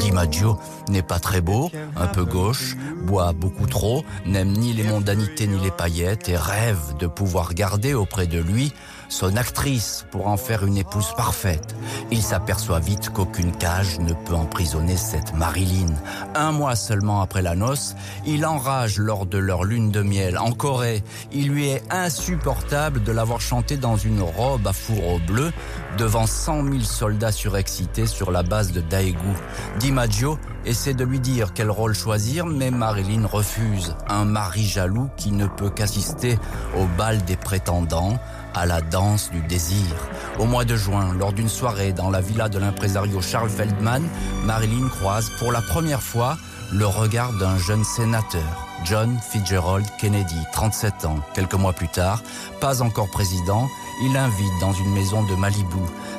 DiMaggio 0.00 0.58
n'est 0.88 1.02
pas 1.02 1.18
très 1.18 1.40
beau, 1.40 1.70
un 1.96 2.06
peu 2.06 2.24
gauche, 2.24 2.76
boit 3.02 3.32
beaucoup 3.32 3.66
trop, 3.66 4.04
n'aime 4.26 4.52
ni 4.52 4.72
les 4.72 4.82
mondanités 4.82 5.46
ni 5.46 5.58
les 5.58 5.70
paillettes 5.70 6.28
et 6.28 6.36
rêve 6.36 6.96
de 6.98 7.06
pouvoir 7.06 7.54
garder 7.54 7.94
auprès 7.94 8.26
de 8.26 8.38
lui 8.38 8.72
son 9.08 9.36
actrice 9.36 10.04
pour 10.10 10.28
en 10.28 10.36
faire 10.36 10.64
une 10.64 10.76
épouse 10.76 11.12
parfaite. 11.16 11.74
Il 12.10 12.22
s'aperçoit 12.22 12.80
vite 12.80 13.10
qu'aucune 13.10 13.52
cage 13.52 13.98
ne 13.98 14.12
peut 14.12 14.34
emprisonner 14.34 14.96
cette 14.96 15.34
Marilyn. 15.34 15.94
Un 16.34 16.52
mois 16.52 16.76
seulement 16.76 17.20
après 17.20 17.42
la 17.42 17.54
noce, 17.54 17.94
il 18.26 18.46
enrage 18.46 18.98
lors 18.98 19.26
de 19.26 19.38
leur 19.38 19.64
lune 19.64 19.90
de 19.90 20.02
miel 20.02 20.38
en 20.38 20.52
Corée. 20.52 21.02
Il 21.32 21.48
lui 21.48 21.68
est 21.68 21.82
insupportable 21.90 23.02
de 23.02 23.12
l'avoir 23.12 23.40
chantée 23.40 23.76
dans 23.76 23.96
une 23.96 24.22
robe 24.22 24.66
à 24.66 24.72
fourreau 24.72 25.18
bleu 25.26 25.52
devant 25.96 26.26
100 26.26 26.64
000 26.64 26.80
soldats 26.80 27.32
surexcités 27.32 28.06
sur 28.06 28.30
la 28.30 28.42
base 28.42 28.72
de 28.72 28.80
Daegu. 28.80 29.18
DiMaggio 29.78 30.38
essaie 30.64 30.94
de 30.94 31.04
lui 31.04 31.18
dire 31.18 31.52
quel 31.54 31.70
rôle 31.70 31.94
choisir, 31.94 32.46
mais 32.46 32.70
Marilyn 32.70 33.26
refuse. 33.26 33.96
Un 34.08 34.24
mari 34.24 34.66
jaloux 34.66 35.08
qui 35.16 35.32
ne 35.32 35.46
peut 35.46 35.70
qu'assister 35.70 36.38
au 36.76 36.84
bal 36.98 37.24
des 37.24 37.36
prétendants, 37.36 38.18
à 38.54 38.66
la 38.66 38.80
danse 38.80 39.30
du 39.30 39.40
désir. 39.40 39.86
Au 40.38 40.44
mois 40.44 40.64
de 40.64 40.76
juin, 40.76 41.14
lors 41.18 41.32
d'une 41.32 41.48
soirée 41.48 41.92
dans 41.92 42.10
la 42.10 42.20
villa 42.20 42.48
de 42.48 42.58
l'impresario 42.58 43.20
Charles 43.20 43.50
Feldman, 43.50 44.02
Marilyn 44.44 44.88
croise 44.88 45.30
pour 45.38 45.52
la 45.52 45.62
première 45.62 46.02
fois 46.02 46.36
le 46.72 46.86
regard 46.86 47.32
d'un 47.34 47.56
jeune 47.56 47.84
sénateur, 47.84 48.66
John 48.84 49.18
Fitzgerald 49.30 49.86
Kennedy, 49.98 50.40
37 50.52 51.06
ans. 51.06 51.20
Quelques 51.34 51.54
mois 51.54 51.72
plus 51.72 51.88
tard, 51.88 52.22
pas 52.60 52.82
encore 52.82 53.10
président, 53.10 53.68
il 54.02 54.12
l'invite 54.12 54.52
dans 54.60 54.72
une 54.72 54.92
maison 54.92 55.24
de 55.24 55.34
Malibu, 55.34 55.78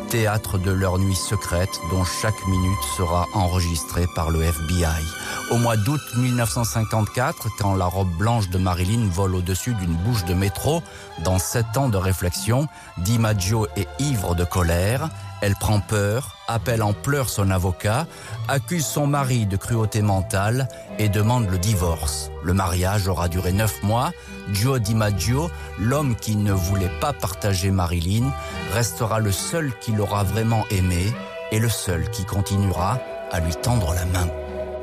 théâtre 0.09 0.57
de 0.57 0.71
leur 0.71 0.97
nuit 0.97 1.15
secrète 1.15 1.79
dont 1.91 2.03
chaque 2.03 2.47
minute 2.47 2.83
sera 2.97 3.27
enregistrée 3.33 4.07
par 4.15 4.31
le 4.31 4.41
FBI. 4.41 5.05
Au 5.51 5.57
mois 5.57 5.77
d'août 5.77 6.01
1954, 6.17 7.47
quand 7.59 7.75
la 7.75 7.85
robe 7.85 8.11
blanche 8.17 8.49
de 8.49 8.57
Marilyn 8.57 9.07
vole 9.07 9.35
au-dessus 9.35 9.75
d'une 9.75 9.95
bouche 9.95 10.25
de 10.25 10.33
métro, 10.33 10.81
dans 11.23 11.37
sept 11.37 11.77
ans 11.77 11.89
de 11.89 11.97
réflexion, 11.97 12.67
DiMaggio 12.97 13.67
est 13.75 13.87
ivre 13.99 14.33
de 14.33 14.43
colère, 14.43 15.09
elle 15.41 15.55
prend 15.55 15.79
peur, 15.79 16.37
appelle 16.47 16.83
en 16.83 16.93
pleurs 16.93 17.29
son 17.29 17.51
avocat, 17.51 18.07
accuse 18.47 18.85
son 18.85 19.07
mari 19.07 19.45
de 19.45 19.57
cruauté 19.57 20.01
mentale 20.01 20.67
et 20.97 21.09
demande 21.09 21.49
le 21.49 21.57
divorce. 21.57 22.31
Le 22.43 22.53
mariage 22.53 23.07
aura 23.07 23.29
duré 23.29 23.51
neuf 23.51 23.81
mois. 23.83 24.11
Joe 24.51 24.79
DiMaggio, 24.79 25.49
l'homme 25.79 26.15
qui 26.15 26.35
ne 26.35 26.51
voulait 26.51 26.91
pas 26.99 27.13
partager 27.13 27.71
Marilyn, 27.71 28.31
restera 28.73 29.19
le 29.19 29.31
seul 29.31 29.71
qui 29.79 29.91
l'aura 29.91 30.23
vraiment 30.23 30.65
aimé 30.71 31.13
et 31.51 31.59
le 31.59 31.69
seul 31.69 32.09
qui 32.09 32.25
continuera 32.25 32.99
à 33.31 33.39
lui 33.39 33.55
tendre 33.55 33.93
la 33.93 34.05
main. 34.05 34.27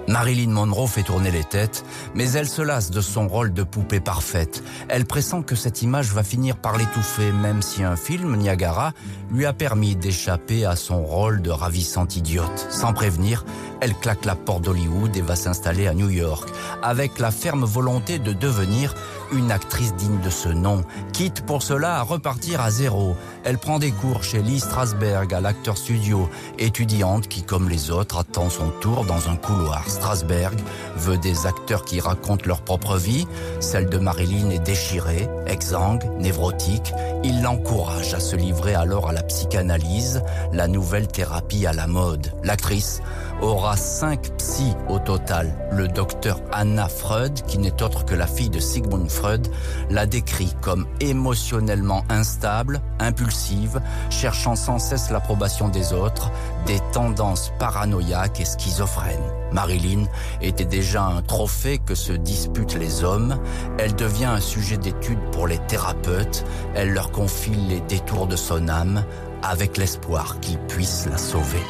Marilyn 0.09 0.51
Monroe 0.51 0.87
fait 0.87 1.03
tourner 1.03 1.31
les 1.31 1.45
têtes, 1.45 1.85
mais 2.15 2.31
elle 2.33 2.49
se 2.49 2.63
lasse 2.63 2.91
de 2.91 3.01
son 3.01 3.29
rôle 3.29 3.53
de 3.53 3.63
poupée 3.63 4.01
parfaite. 4.01 4.63
Elle 4.89 5.05
pressent 5.05 5.43
que 5.43 5.57
cette 5.57 5.83
image 5.83 6.13
va 6.13 6.23
finir 6.23 6.57
par 6.57 6.77
l'étouffer, 6.77 7.33
même 7.33 7.63
si 7.63 7.83
un 7.83 7.97
film, 7.97 8.37
Niagara, 8.37 8.93
lui 9.31 9.47
a 9.47 9.53
permis 9.53 9.97
d'échapper 9.97 10.65
à 10.65 10.77
son 10.77 11.03
rôle 11.05 11.43
de 11.43 11.51
ravissante 11.51 12.17
idiote. 12.17 12.67
Sans 12.71 12.93
prévenir, 12.93 13.45
elle 13.81 13.95
claque 13.95 14.25
la 14.25 14.35
porte 14.35 14.65
d'Hollywood 14.65 15.17
et 15.17 15.23
va 15.23 15.37
s'installer 15.37 15.87
à 15.87 15.95
New 15.95 16.11
York, 16.11 16.49
avec 16.83 17.19
la 17.19 17.31
ferme 17.31 17.65
volonté 17.65 18.19
de 18.19 18.33
devenir 18.33 18.95
une 19.33 19.51
actrice 19.51 19.95
digne 19.95 20.21
de 20.21 20.31
ce 20.31 20.49
nom, 20.49 20.85
quitte 21.13 21.45
pour 21.47 21.63
cela 21.63 21.97
à 21.97 22.03
repartir 22.03 22.61
à 22.61 22.71
zéro. 22.71 23.17
Elle 23.45 23.59
prend 23.59 23.79
des 23.79 23.93
cours 23.93 24.23
chez 24.23 24.43
Lee 24.43 24.61
Strasberg 24.61 25.33
à 25.35 25.41
l'acteur 25.41 25.77
studio, 25.77 26.29
étudiante 26.59 27.29
qui, 27.29 27.43
comme 27.43 27.69
les 27.69 27.91
autres, 27.91 28.19
attend 28.19 28.51
son 28.51 28.71
tour 28.81 29.05
dans 29.05 29.29
un 29.29 29.37
couloir. 29.37 29.89
Strasberg 29.89 30.59
veut 30.97 31.19
des 31.19 31.47
acteurs 31.47 31.85
qui 31.85 32.01
racontent 32.01 32.47
leur 32.47 32.63
propre 32.63 32.97
vie. 32.97 33.27
Celle 33.61 33.89
de 33.89 33.99
Marilyn 33.99 34.51
est 34.51 34.65
déchirée, 34.65 35.29
exsangue, 35.47 36.05
névrotique. 36.19 36.93
Il 37.25 37.43
l'encourage 37.43 38.15
à 38.15 38.21
se 38.21 38.37
livrer 38.37 38.75
alors 38.75 39.09
à 39.09 39.13
la 39.13 39.23
psychanalyse, 39.23 40.23
la 40.53 40.69
nouvelle 40.69 41.09
thérapie 41.09 41.67
à 41.67 41.73
la 41.73 41.87
mode. 41.87 42.33
L'actrice 42.43 43.01
aura 43.41 43.77
cinq 43.77 44.31
psys 44.39 44.75
au 44.89 44.99
total. 44.99 45.55
Le 45.73 45.89
docteur 45.89 46.41
Anna 46.53 46.89
Freud, 46.89 47.43
qui 47.47 47.59
n'est 47.59 47.83
autre 47.83 48.05
que 48.05 48.15
la 48.15 48.27
fille 48.27 48.51
de 48.51 48.61
Sigmund 48.61 49.11
Freud, 49.11 49.49
la 49.91 50.07
décrit 50.07 50.55
comme 50.61 50.87
émotionnellement 51.01 52.05
instable, 52.09 52.81
impulsive, 52.99 53.81
cherchant 54.11 54.57
sans 54.57 54.79
cesse 54.79 55.11
l'approbation 55.11 55.69
des 55.69 55.93
autres, 55.93 56.31
des 56.67 56.81
tendances 56.93 57.53
paranoïaques 57.59 58.41
et 58.41 58.45
schizophrènes. 58.45 59.33
Marilyn 59.53 60.05
était 60.41 60.65
déjà 60.65 61.05
un 61.05 61.23
trophée 61.23 61.79
que 61.79 61.95
se 61.95 62.13
disputent 62.13 62.79
les 62.79 63.05
hommes. 63.05 63.39
Elle 63.79 63.95
devient 63.95 64.27
un 64.27 64.41
sujet 64.41 64.77
d'étude 64.77 65.21
pour 65.33 65.47
les 65.47 65.59
thérapeutes. 65.67 66.45
Elle 66.75 66.93
leur 66.93 67.11
confie 67.11 67.55
les 67.55 67.81
détours 67.81 68.27
de 68.27 68.37
son 68.37 68.69
âme 68.69 69.05
avec 69.43 69.77
l'espoir 69.77 70.41
qu'ils 70.41 70.59
puissent 70.59 71.07
la 71.11 71.19
sauver. 71.19 71.63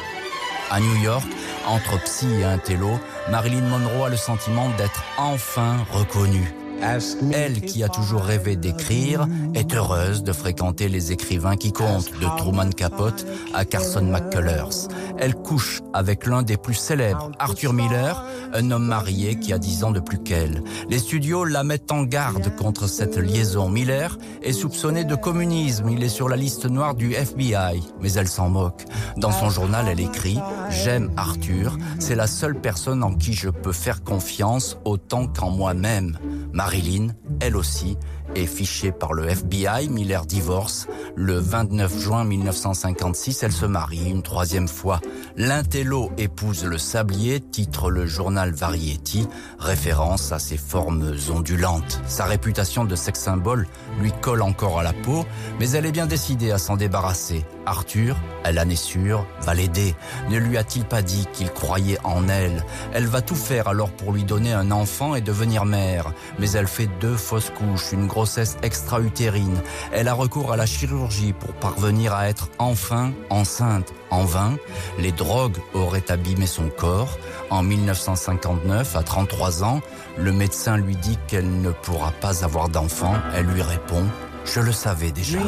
À 0.69 0.79
New 0.81 0.95
York, 0.97 1.25
entre 1.65 1.97
psy 2.03 2.27
et 2.41 2.43
intello, 2.43 2.99
Marilyn 3.29 3.61
Monroe 3.61 4.05
a 4.05 4.09
le 4.09 4.17
sentiment 4.17 4.69
d'être 4.77 5.03
enfin 5.17 5.77
reconnue. 5.93 6.53
Elle, 6.81 7.61
qui 7.61 7.83
a 7.83 7.89
toujours 7.89 8.23
rêvé 8.23 8.55
d'écrire, 8.55 9.27
est 9.53 9.73
heureuse 9.73 10.23
de 10.23 10.31
fréquenter 10.31 10.89
les 10.89 11.11
écrivains 11.11 11.55
qui 11.55 11.71
comptent, 11.71 12.11
de 12.19 12.37
Truman 12.37 12.69
Capote 12.69 13.25
à 13.53 13.65
Carson 13.65 14.03
McCullers. 14.03 14.87
Elle 15.17 15.35
couche 15.35 15.81
avec 15.93 16.25
l'un 16.25 16.43
des 16.43 16.57
plus 16.57 16.75
célèbres, 16.75 17.31
Arthur 17.39 17.73
Miller, 17.73 18.23
un 18.53 18.71
homme 18.71 18.85
marié 18.85 19.39
qui 19.39 19.53
a 19.53 19.57
10 19.57 19.83
ans 19.83 19.91
de 19.91 19.99
plus 19.99 20.19
qu'elle. 20.19 20.63
Les 20.89 20.99
studios 20.99 21.43
la 21.43 21.63
mettent 21.63 21.91
en 21.91 22.03
garde 22.03 22.55
contre 22.55 22.87
cette 22.87 23.17
liaison. 23.17 23.69
Miller 23.69 24.17
est 24.43 24.53
soupçonné 24.53 25.03
de 25.03 25.15
communisme, 25.15 25.89
il 25.89 26.03
est 26.03 26.09
sur 26.09 26.29
la 26.29 26.35
liste 26.35 26.65
noire 26.65 26.95
du 26.95 27.13
FBI, 27.13 27.83
mais 27.99 28.13
elle 28.13 28.27
s'en 28.27 28.49
moque. 28.49 28.85
Dans 29.17 29.31
son 29.31 29.49
journal, 29.49 29.87
elle 29.89 29.99
écrit 29.99 30.39
«J'aime 30.69 31.11
Arthur, 31.17 31.77
c'est 31.99 32.15
la 32.15 32.27
seule 32.27 32.55
personne 32.55 33.03
en 33.03 33.13
qui 33.13 33.33
je 33.33 33.49
peux 33.49 33.73
faire 33.73 34.03
confiance 34.03 34.77
autant 34.85 35.27
qu'en 35.27 35.49
moi-même». 35.49 36.17
Marilyn, 36.67 37.15
elle 37.39 37.55
aussi, 37.55 37.95
est 38.35 38.45
fichée 38.45 38.91
par 38.91 39.13
le 39.13 39.27
FBI. 39.27 39.89
Miller 39.89 40.25
divorce. 40.25 40.87
Le 41.15 41.37
29 41.37 41.99
juin 41.99 42.23
1956, 42.23 43.43
elle 43.43 43.51
se 43.51 43.65
marie 43.65 44.09
une 44.09 44.21
troisième 44.21 44.67
fois. 44.67 44.99
L'intello 45.35 46.11
épouse 46.17 46.65
le 46.65 46.77
sablier, 46.77 47.39
titre 47.39 47.89
le 47.89 48.05
journal 48.05 48.51
Variety, 48.51 49.27
référence 49.59 50.31
à 50.31 50.39
ses 50.39 50.57
formes 50.57 51.13
ondulantes. 51.33 52.01
Sa 52.07 52.25
réputation 52.25 52.85
de 52.85 52.95
sex 52.95 53.19
symbole 53.19 53.67
lui 53.99 54.11
colle 54.21 54.41
encore 54.41 54.79
à 54.79 54.83
la 54.83 54.93
peau, 54.93 55.25
mais 55.59 55.71
elle 55.71 55.85
est 55.85 55.91
bien 55.91 56.07
décidée 56.07 56.51
à 56.51 56.57
s'en 56.57 56.77
débarrasser. 56.77 57.45
Arthur, 57.65 58.15
en 58.45 58.69
est 58.69 58.75
sûre, 58.75 59.25
va 59.41 59.53
l'aider. 59.53 59.93
Ne 60.29 60.37
lui 60.37 60.57
a-t-il 60.57 60.85
pas 60.85 61.01
dit 61.01 61.27
qu'il 61.33 61.51
croyait 61.51 61.99
en 62.03 62.29
elle? 62.29 62.63
Elle 62.93 63.07
va 63.07 63.21
tout 63.21 63.35
faire 63.35 63.67
alors 63.67 63.91
pour 63.91 64.13
lui 64.13 64.23
donner 64.23 64.53
un 64.53 64.71
enfant 64.71 65.15
et 65.15 65.21
devenir 65.21 65.65
mère. 65.65 66.13
Mais 66.39 66.51
elle 66.51 66.67
fait 66.67 66.89
deux 67.01 67.15
fausses 67.15 67.51
couches, 67.51 67.91
une 67.91 68.07
extra-utérine. 68.63 69.61
Elle 69.91 70.07
a 70.07 70.13
recours 70.13 70.51
à 70.51 70.57
la 70.57 70.65
chirurgie 70.65 71.33
pour 71.33 71.53
parvenir 71.53 72.13
à 72.13 72.29
être 72.29 72.49
enfin 72.59 73.11
enceinte. 73.29 73.93
En 74.09 74.23
vain, 74.23 74.57
les 74.97 75.11
drogues 75.11 75.57
auraient 75.73 76.09
abîmé 76.09 76.47
son 76.47 76.69
corps. 76.69 77.17
En 77.49 77.63
1959, 77.63 78.95
à 78.95 79.03
33 79.03 79.63
ans, 79.63 79.81
le 80.17 80.31
médecin 80.31 80.77
lui 80.77 80.95
dit 80.95 81.17
qu'elle 81.27 81.61
ne 81.61 81.71
pourra 81.71 82.11
pas 82.11 82.43
avoir 82.43 82.69
d'enfant. 82.69 83.15
Elle 83.35 83.45
lui 83.47 83.61
répond, 83.61 84.03
je 84.45 84.59
le 84.59 84.71
savais 84.71 85.11
déjà. 85.11 85.39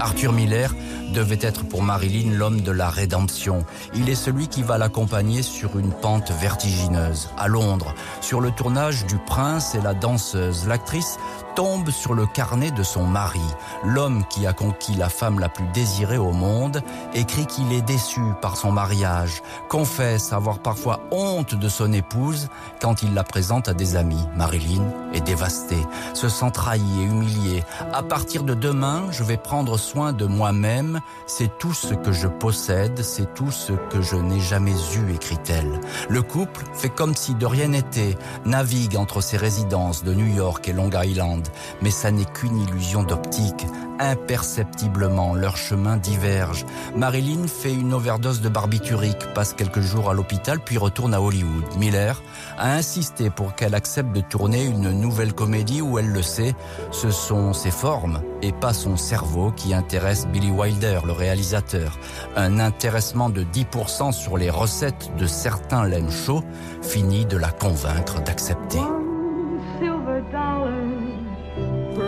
Arthur 0.00 0.32
Miller 0.32 0.74
devait 1.14 1.38
être 1.40 1.64
pour 1.64 1.82
Marilyn 1.82 2.32
l'homme 2.32 2.60
de 2.60 2.72
la 2.72 2.90
rédemption. 2.90 3.64
Il 3.94 4.10
est 4.10 4.16
celui 4.16 4.48
qui 4.48 4.64
va 4.64 4.78
l'accompagner 4.78 5.42
sur 5.42 5.78
une 5.78 5.92
pente 5.92 6.32
vertigineuse. 6.32 7.30
À 7.38 7.46
Londres, 7.46 7.94
sur 8.20 8.40
le 8.40 8.50
tournage 8.50 9.06
du 9.06 9.16
Prince 9.18 9.76
et 9.76 9.80
la 9.80 9.94
danseuse, 9.94 10.66
l'actrice 10.66 11.18
tombe 11.54 11.90
sur 11.90 12.14
le 12.14 12.26
carnet 12.26 12.72
de 12.72 12.82
son 12.82 13.04
mari. 13.04 13.40
L'homme 13.84 14.24
qui 14.28 14.46
a 14.46 14.52
conquis 14.52 14.94
la 14.96 15.08
femme 15.08 15.38
la 15.38 15.48
plus 15.48 15.66
désirée 15.72 16.18
au 16.18 16.32
monde 16.32 16.82
écrit 17.14 17.46
qu'il 17.46 17.72
est 17.72 17.82
déçu 17.82 18.20
par 18.42 18.56
son 18.56 18.72
mariage, 18.72 19.40
confesse 19.68 20.32
avoir 20.32 20.58
parfois 20.58 21.00
honte 21.12 21.54
de 21.54 21.68
son 21.68 21.92
épouse 21.92 22.48
quand 22.80 23.02
il 23.02 23.14
la 23.14 23.22
présente 23.22 23.68
à 23.68 23.74
des 23.74 23.94
amis. 23.94 24.26
Marilyn 24.36 24.82
est 25.12 25.20
dévastée, 25.20 25.86
se 26.12 26.28
sent 26.28 26.50
trahie 26.52 27.00
et 27.00 27.04
humiliée. 27.04 27.62
À 27.92 28.02
partir 28.02 28.42
de 28.42 28.54
demain, 28.54 29.04
je 29.10 29.22
vais 29.22 29.36
prendre 29.36 29.78
soin 29.78 30.12
de 30.12 30.26
moi-même. 30.26 31.00
C'est 31.26 31.58
tout 31.58 31.72
ce 31.72 31.94
que 31.94 32.12
je 32.12 32.28
possède, 32.28 33.02
c'est 33.02 33.32
tout 33.34 33.50
ce 33.50 33.72
que 33.72 34.02
je 34.02 34.16
n'ai 34.16 34.40
jamais 34.40 34.74
eu, 34.96 35.14
écrit-elle. 35.14 35.80
Le 36.08 36.22
couple 36.22 36.64
fait 36.74 36.90
comme 36.90 37.14
si 37.14 37.34
de 37.34 37.46
rien 37.46 37.68
n'était, 37.68 38.16
navigue 38.44 38.96
entre 38.96 39.20
ses 39.20 39.36
résidences 39.36 40.04
de 40.04 40.12
New 40.12 40.34
York 40.34 40.68
et 40.68 40.72
Long 40.72 40.90
Island 40.92 41.48
mais 41.82 41.90
ça 41.90 42.10
n'est 42.10 42.24
qu'une 42.24 42.60
illusion 42.60 43.02
d'optique. 43.02 43.66
Imperceptiblement, 44.00 45.34
leurs 45.34 45.56
chemins 45.56 45.96
divergent. 45.96 46.66
Marilyn 46.96 47.46
fait 47.46 47.72
une 47.72 47.92
overdose 47.92 48.40
de 48.40 48.48
barbiturique, 48.48 49.32
passe 49.34 49.54
quelques 49.54 49.80
jours 49.80 50.10
à 50.10 50.14
l'hôpital, 50.14 50.58
puis 50.60 50.78
retourne 50.78 51.14
à 51.14 51.20
Hollywood. 51.20 51.64
Miller 51.78 52.20
a 52.58 52.72
insisté 52.72 53.30
pour 53.30 53.54
qu'elle 53.54 53.74
accepte 53.74 54.12
de 54.12 54.20
tourner 54.20 54.64
une 54.64 54.90
nouvelle 54.90 55.32
comédie 55.32 55.80
où 55.80 55.98
elle 55.98 56.10
le 56.10 56.22
sait, 56.22 56.54
ce 56.90 57.10
sont 57.10 57.52
ses 57.52 57.70
formes 57.70 58.20
et 58.42 58.52
pas 58.52 58.74
son 58.74 58.96
cerveau 58.96 59.52
qui 59.52 59.74
intéresse 59.74 60.26
Billy 60.26 60.50
Wilder, 60.50 61.00
le 61.06 61.12
réalisateur. 61.12 61.98
Un 62.36 62.58
intéressement 62.58 63.30
de 63.30 63.42
10% 63.42 64.12
sur 64.12 64.36
les 64.36 64.50
recettes 64.50 65.12
de 65.16 65.26
certains 65.26 65.86
laines 65.86 66.10
chauds 66.10 66.44
finit 66.82 67.26
de 67.26 67.36
la 67.36 67.50
convaincre 67.50 68.22
d'accepter. 68.22 68.80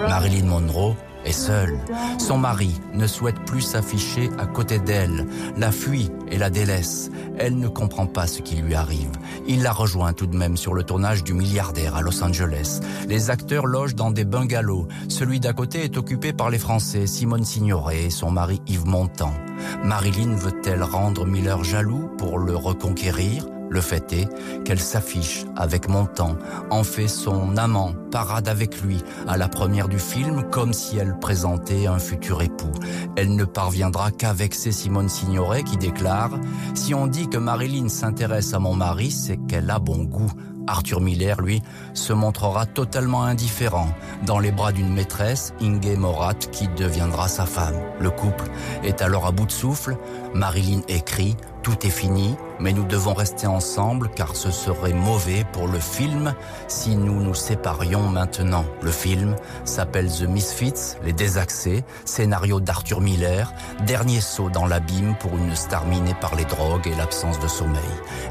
Marilyn 0.08 0.46
Monroe 0.46 0.96
est 1.26 1.32
seule. 1.32 1.78
Son 2.18 2.38
mari 2.38 2.80
ne 2.94 3.06
souhaite 3.06 3.44
plus 3.44 3.60
s'afficher 3.60 4.30
à 4.38 4.46
côté 4.46 4.78
d'elle, 4.78 5.26
la 5.56 5.72
fuit 5.72 6.10
et 6.30 6.38
la 6.38 6.50
délaisse. 6.50 7.10
Elle 7.38 7.58
ne 7.58 7.68
comprend 7.68 8.06
pas 8.06 8.26
ce 8.26 8.40
qui 8.40 8.56
lui 8.56 8.74
arrive. 8.74 9.10
Il 9.46 9.62
la 9.62 9.72
rejoint 9.72 10.12
tout 10.12 10.26
de 10.26 10.36
même 10.36 10.56
sur 10.56 10.74
le 10.74 10.82
tournage 10.82 11.24
du 11.24 11.34
milliardaire 11.34 11.96
à 11.96 12.02
Los 12.02 12.22
Angeles. 12.22 12.80
Les 13.08 13.30
acteurs 13.30 13.66
logent 13.66 13.94
dans 13.94 14.10
des 14.10 14.24
bungalows. 14.24 14.88
Celui 15.08 15.40
d'à 15.40 15.52
côté 15.52 15.84
est 15.84 15.96
occupé 15.96 16.32
par 16.32 16.50
les 16.50 16.58
Français, 16.58 17.06
Simone 17.06 17.44
Signoret 17.44 18.04
et 18.04 18.10
son 18.10 18.30
mari 18.30 18.60
Yves 18.66 18.86
Montand. 18.86 19.34
Marilyn 19.82 20.34
veut-elle 20.36 20.82
rendre 20.82 21.26
Miller 21.26 21.62
jaloux 21.64 22.10
pour 22.18 22.38
le 22.38 22.56
reconquérir? 22.56 23.46
Le 23.68 23.80
fait 23.80 24.12
est 24.12 24.28
qu'elle 24.64 24.80
s'affiche 24.80 25.44
avec 25.56 25.88
Montand, 25.88 26.36
en 26.70 26.84
fait 26.84 27.08
son 27.08 27.56
amant, 27.56 27.92
parade 28.10 28.48
avec 28.48 28.80
lui 28.82 29.02
à 29.26 29.36
la 29.36 29.48
première 29.48 29.88
du 29.88 29.98
film 29.98 30.42
comme 30.50 30.72
si 30.72 30.98
elle 30.98 31.18
présentait 31.18 31.86
un 31.86 31.98
futur 31.98 32.42
époux. 32.42 32.72
Elle 33.16 33.34
ne 33.34 33.44
parviendra 33.44 34.10
qu'avec 34.10 34.54
ses 34.54 34.72
Simone 34.72 35.08
Signoret 35.08 35.64
qui 35.64 35.76
déclare 35.76 36.30
«Si 36.74 36.94
on 36.94 37.06
dit 37.06 37.28
que 37.28 37.38
Marilyn 37.38 37.88
s'intéresse 37.88 38.54
à 38.54 38.58
mon 38.58 38.74
mari, 38.74 39.10
c'est 39.10 39.36
qu'elle 39.36 39.70
a 39.70 39.78
bon 39.78 40.04
goût.» 40.04 40.32
Arthur 40.68 41.00
Miller, 41.00 41.40
lui, 41.40 41.62
se 41.94 42.12
montrera 42.12 42.66
totalement 42.66 43.22
indifférent 43.22 43.88
dans 44.24 44.40
les 44.40 44.50
bras 44.50 44.72
d'une 44.72 44.92
maîtresse, 44.92 45.54
Inge 45.62 45.96
Morat, 45.96 46.34
qui 46.34 46.66
deviendra 46.76 47.28
sa 47.28 47.46
femme. 47.46 47.76
Le 48.00 48.10
couple 48.10 48.44
est 48.82 49.00
alors 49.00 49.26
à 49.26 49.30
bout 49.30 49.46
de 49.46 49.52
souffle. 49.52 49.96
Marilyn 50.36 50.82
écrit 50.88 51.34
tout 51.66 51.84
est 51.84 51.90
fini, 51.90 52.36
mais 52.60 52.72
nous 52.72 52.84
devons 52.84 53.12
rester 53.12 53.48
ensemble 53.48 54.08
car 54.14 54.36
ce 54.36 54.52
serait 54.52 54.92
mauvais 54.92 55.44
pour 55.52 55.66
le 55.66 55.80
film 55.80 56.32
si 56.68 56.94
nous 56.94 57.20
nous 57.20 57.34
séparions 57.34 58.08
maintenant. 58.08 58.64
Le 58.82 58.92
film 58.92 59.34
s'appelle 59.64 60.08
The 60.08 60.28
Misfits, 60.28 60.94
Les 61.02 61.12
Désaxés, 61.12 61.82
scénario 62.04 62.60
d'Arthur 62.60 63.00
Miller, 63.00 63.52
dernier 63.84 64.20
saut 64.20 64.48
dans 64.48 64.64
l'abîme 64.64 65.16
pour 65.18 65.36
une 65.36 65.56
star 65.56 65.86
minée 65.86 66.14
par 66.20 66.36
les 66.36 66.44
drogues 66.44 66.86
et 66.86 66.94
l'absence 66.94 67.40
de 67.40 67.48
sommeil. 67.48 67.82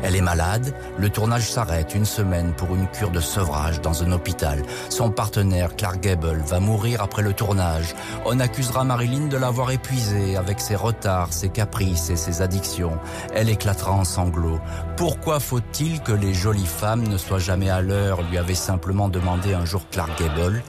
Elle 0.01 0.15
est 0.15 0.21
malade, 0.21 0.73
le 0.97 1.09
tournage 1.09 1.51
s'arrête 1.51 1.93
une 1.93 2.05
semaine 2.05 2.53
pour 2.53 2.73
une 2.73 2.87
cure 2.87 3.11
de 3.11 3.19
sevrage 3.19 3.81
dans 3.81 4.01
un 4.01 4.13
hôpital. 4.13 4.63
Son 4.87 5.11
partenaire, 5.11 5.75
Clark 5.75 5.99
Gable, 5.99 6.41
va 6.45 6.61
mourir 6.61 7.01
après 7.01 7.21
le 7.21 7.33
tournage. 7.33 7.93
On 8.23 8.39
accusera 8.39 8.85
Marilyn 8.85 9.27
de 9.27 9.35
l'avoir 9.35 9.71
épuisée 9.71 10.37
avec 10.37 10.61
ses 10.61 10.77
retards, 10.77 11.33
ses 11.33 11.49
caprices 11.49 11.94
et 12.09 12.15
ses 12.15 12.41
addictions. 12.41 12.97
Elle 13.33 13.49
éclatera 13.49 13.91
en 13.91 14.03
sanglots. 14.03 14.59
Pourquoi 14.97 15.39
faut-il 15.39 16.01
que 16.01 16.11
les 16.11 16.33
jolies 16.33 16.65
femmes 16.65 17.07
ne 17.07 17.17
soient 17.17 17.39
jamais 17.39 17.69
à 17.69 17.81
l'heure 17.81 18.21
lui 18.29 18.37
avait 18.37 18.55
simplement 18.55 19.09
demandé 19.09 19.53
un 19.53 19.65
jour 19.65 19.83
Clark 19.89 20.11
Gable, 20.19 20.61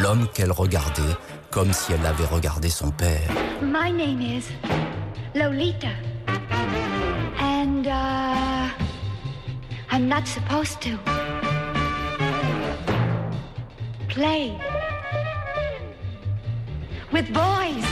l'homme 0.00 0.26
qu'elle 0.32 0.52
regardait 0.52 1.02
comme 1.50 1.72
si 1.72 1.92
elle 1.92 2.04
avait 2.04 2.26
regardé 2.26 2.68
son 2.68 2.90
père. 2.90 3.30
My 3.62 3.92
name 3.92 4.20
is 4.20 4.50
Lolita. 5.36 5.92
And, 7.40 7.86
uh, 7.86 8.68
I'm 9.92 10.08
not 10.08 10.26
supposed 10.26 10.80
to 10.82 10.98
play 14.08 14.52
with 17.12 17.32
boys. 17.32 17.84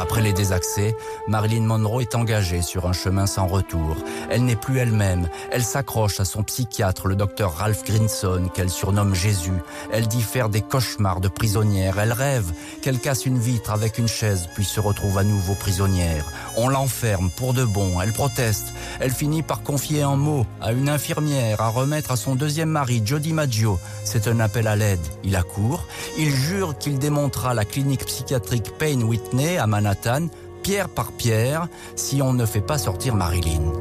Après 0.00 0.22
les 0.22 0.32
désaccès, 0.32 0.96
Marilyn 1.28 1.64
Monroe 1.64 2.00
est 2.00 2.14
engagée 2.14 2.62
sur 2.62 2.86
un 2.86 2.94
chemin 2.94 3.26
sans 3.26 3.46
retour. 3.46 3.98
Elle 4.30 4.46
n'est 4.46 4.56
plus 4.56 4.78
elle-même. 4.78 5.28
Elle 5.52 5.62
s'accroche 5.62 6.20
à 6.20 6.24
son 6.24 6.42
psychiatre, 6.42 7.06
le 7.06 7.16
docteur 7.16 7.54
Ralph 7.54 7.84
Grinson, 7.84 8.48
qu'elle 8.54 8.70
surnomme 8.70 9.14
Jésus. 9.14 9.58
Elle 9.92 10.08
dit 10.08 10.24
des 10.50 10.62
cauchemars 10.62 11.20
de 11.20 11.28
prisonnière. 11.28 11.98
Elle 11.98 12.12
rêve 12.12 12.50
qu'elle 12.80 12.98
casse 12.98 13.26
une 13.26 13.38
vitre 13.38 13.72
avec 13.72 13.98
une 13.98 14.08
chaise, 14.08 14.48
puis 14.54 14.64
se 14.64 14.80
retrouve 14.80 15.18
à 15.18 15.24
nouveau 15.24 15.54
prisonnière. 15.54 16.24
On 16.56 16.68
l'enferme 16.68 17.30
pour 17.36 17.52
de 17.52 17.64
bon. 17.64 18.00
Elle 18.00 18.12
proteste. 18.12 18.72
Elle 19.00 19.10
finit 19.10 19.42
par 19.42 19.62
confier 19.62 20.02
un 20.02 20.16
mot 20.16 20.46
à 20.60 20.72
une 20.72 20.88
infirmière 20.88 21.60
à 21.60 21.68
remettre 21.68 22.12
à 22.12 22.16
son 22.16 22.36
deuxième 22.36 22.70
mari, 22.70 23.02
Jody 23.04 23.32
Maggio. 23.32 23.78
C'est 24.04 24.28
un 24.28 24.40
appel 24.40 24.66
à 24.66 24.76
l'aide. 24.76 25.00
Il 25.24 25.36
accourt. 25.36 25.84
Il 26.16 26.30
jure 26.30 26.78
qu'il 26.78 26.98
démontera 26.98 27.52
la 27.54 27.64
clinique 27.64 28.06
psychiatrique 28.06 28.72
Payne 28.78 29.02
Whitney 29.02 29.58
à 29.58 29.66
Manhattan, 29.66 29.89
pierre 30.62 30.88
par 30.88 31.12
pierre, 31.12 31.68
si 31.96 32.22
on 32.22 32.32
ne 32.32 32.46
fait 32.46 32.60
pas 32.60 32.78
sortir 32.78 33.14
Marilyn. 33.14 33.72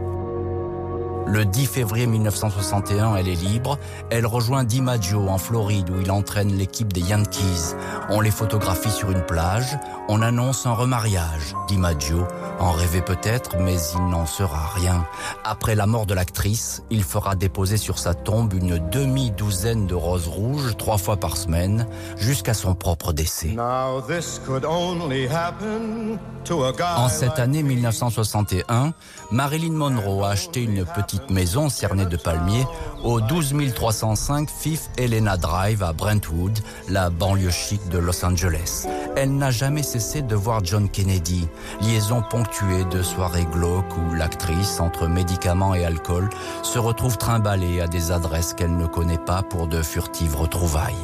Le 1.27 1.45
10 1.45 1.67
février 1.67 2.07
1961, 2.07 3.15
elle 3.15 3.27
est 3.27 3.35
libre. 3.35 3.77
Elle 4.09 4.25
rejoint 4.25 4.63
DiMaggio 4.63 5.27
en 5.27 5.37
Floride 5.37 5.89
où 5.91 6.01
il 6.01 6.09
entraîne 6.09 6.57
l'équipe 6.57 6.91
des 6.91 7.01
Yankees. 7.01 7.75
On 8.09 8.19
les 8.19 8.31
photographie 8.31 8.89
sur 8.89 9.11
une 9.11 9.21
plage. 9.21 9.77
On 10.11 10.23
annonce 10.23 10.65
un 10.65 10.73
remariage. 10.73 11.55
DiMaggio 11.67 12.25
en 12.59 12.71
rêvait 12.71 13.03
peut-être, 13.03 13.57
mais 13.59 13.75
il 13.93 14.09
n'en 14.09 14.25
sera 14.25 14.71
rien. 14.73 15.05
Après 15.45 15.75
la 15.75 15.85
mort 15.85 16.07
de 16.07 16.15
l'actrice, 16.15 16.81
il 16.89 17.03
fera 17.03 17.35
déposer 17.35 17.77
sur 17.77 17.99
sa 17.99 18.15
tombe 18.15 18.55
une 18.55 18.79
demi-douzaine 18.89 19.85
de 19.85 19.93
roses 19.93 20.27
rouges 20.27 20.75
trois 20.77 20.97
fois 20.97 21.17
par 21.17 21.37
semaine 21.37 21.85
jusqu'à 22.17 22.55
son 22.55 22.73
propre 22.73 23.13
décès. 23.13 23.49
Now 23.49 24.01
this 24.01 24.41
could 24.47 24.65
only 24.65 25.27
happen 25.27 26.17
to 26.45 26.63
a 26.63 26.71
guy 26.71 26.97
En 26.97 27.07
cette 27.07 27.37
année 27.37 27.61
1961, 27.61 28.93
Marilyn 29.29 29.73
Monroe 29.73 30.23
a 30.23 30.31
acheté 30.31 30.63
une 30.63 30.85
petite 30.85 31.29
maison 31.29 31.69
cernée 31.69 32.07
de 32.07 32.17
palmiers 32.17 32.65
au 33.03 33.21
12 33.21 33.53
305 33.75 34.49
Fifth 34.49 34.89
Helena 34.97 35.37
Drive 35.37 35.83
à 35.83 35.93
Brentwood, 35.93 36.57
la 36.89 37.11
banlieue 37.11 37.51
chic 37.51 37.87
de 37.89 37.99
Los 37.99 38.25
Angeles. 38.25 38.87
Elle 39.15 39.37
n'a 39.37 39.51
jamais 39.51 39.83
cessé 39.83 39.98
de 39.99 40.35
voir 40.35 40.63
John 40.63 40.87
Kennedy, 40.87 41.45
liaison 41.81 42.23
ponctuée 42.29 42.85
de 42.85 43.01
soirées 43.01 43.45
glauques 43.51 43.97
où 43.97 44.13
l'actrice, 44.13 44.79
entre 44.79 45.07
médicaments 45.07 45.75
et 45.75 45.83
alcool, 45.83 46.29
se 46.63 46.79
retrouve 46.79 47.17
trimballée 47.17 47.81
à 47.81 47.87
des 47.87 48.13
adresses 48.13 48.53
qu'elle 48.53 48.77
ne 48.77 48.87
connaît 48.87 49.17
pas 49.17 49.43
pour 49.43 49.67
de 49.67 49.81
furtives 49.81 50.37
retrouvailles. 50.37 50.95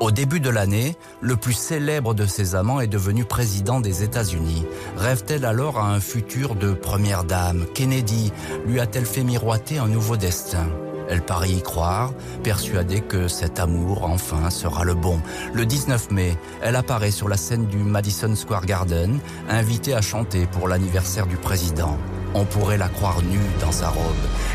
Au 0.00 0.10
début 0.10 0.38
de 0.38 0.50
l'année, 0.50 0.96
le 1.22 1.36
plus 1.36 1.54
célèbre 1.54 2.12
de 2.12 2.26
ses 2.26 2.54
amants 2.54 2.80
est 2.80 2.88
devenu 2.88 3.24
président 3.24 3.80
des 3.80 4.02
États-Unis. 4.02 4.66
Rêve-t-elle 4.98 5.46
alors 5.46 5.78
à 5.78 5.88
un 5.90 6.00
futur 6.00 6.54
de 6.54 6.74
première 6.74 7.24
dame? 7.24 7.64
Kennedy 7.74 8.32
lui 8.66 8.80
a-t-elle 8.80 9.06
fait 9.06 9.24
miroiter 9.24 9.78
un 9.78 9.88
nouveau 9.88 10.18
destin? 10.18 10.66
Elle 11.12 11.22
paraît 11.22 11.50
y 11.50 11.62
croire, 11.62 12.12
persuadée 12.42 13.02
que 13.02 13.28
cet 13.28 13.60
amour, 13.60 14.04
enfin, 14.04 14.48
sera 14.48 14.82
le 14.82 14.94
bon. 14.94 15.20
Le 15.52 15.66
19 15.66 16.10
mai, 16.10 16.38
elle 16.62 16.74
apparaît 16.74 17.10
sur 17.10 17.28
la 17.28 17.36
scène 17.36 17.66
du 17.66 17.76
Madison 17.76 18.34
Square 18.34 18.64
Garden, 18.64 19.18
invitée 19.48 19.94
à 19.94 20.00
chanter 20.00 20.46
pour 20.46 20.68
l'anniversaire 20.68 21.26
du 21.26 21.36
président. 21.36 21.98
On 22.34 22.46
pourrait 22.46 22.78
la 22.78 22.88
croire 22.88 23.20
nue 23.22 23.38
dans 23.60 23.72
sa 23.72 23.90
robe. 23.90 24.14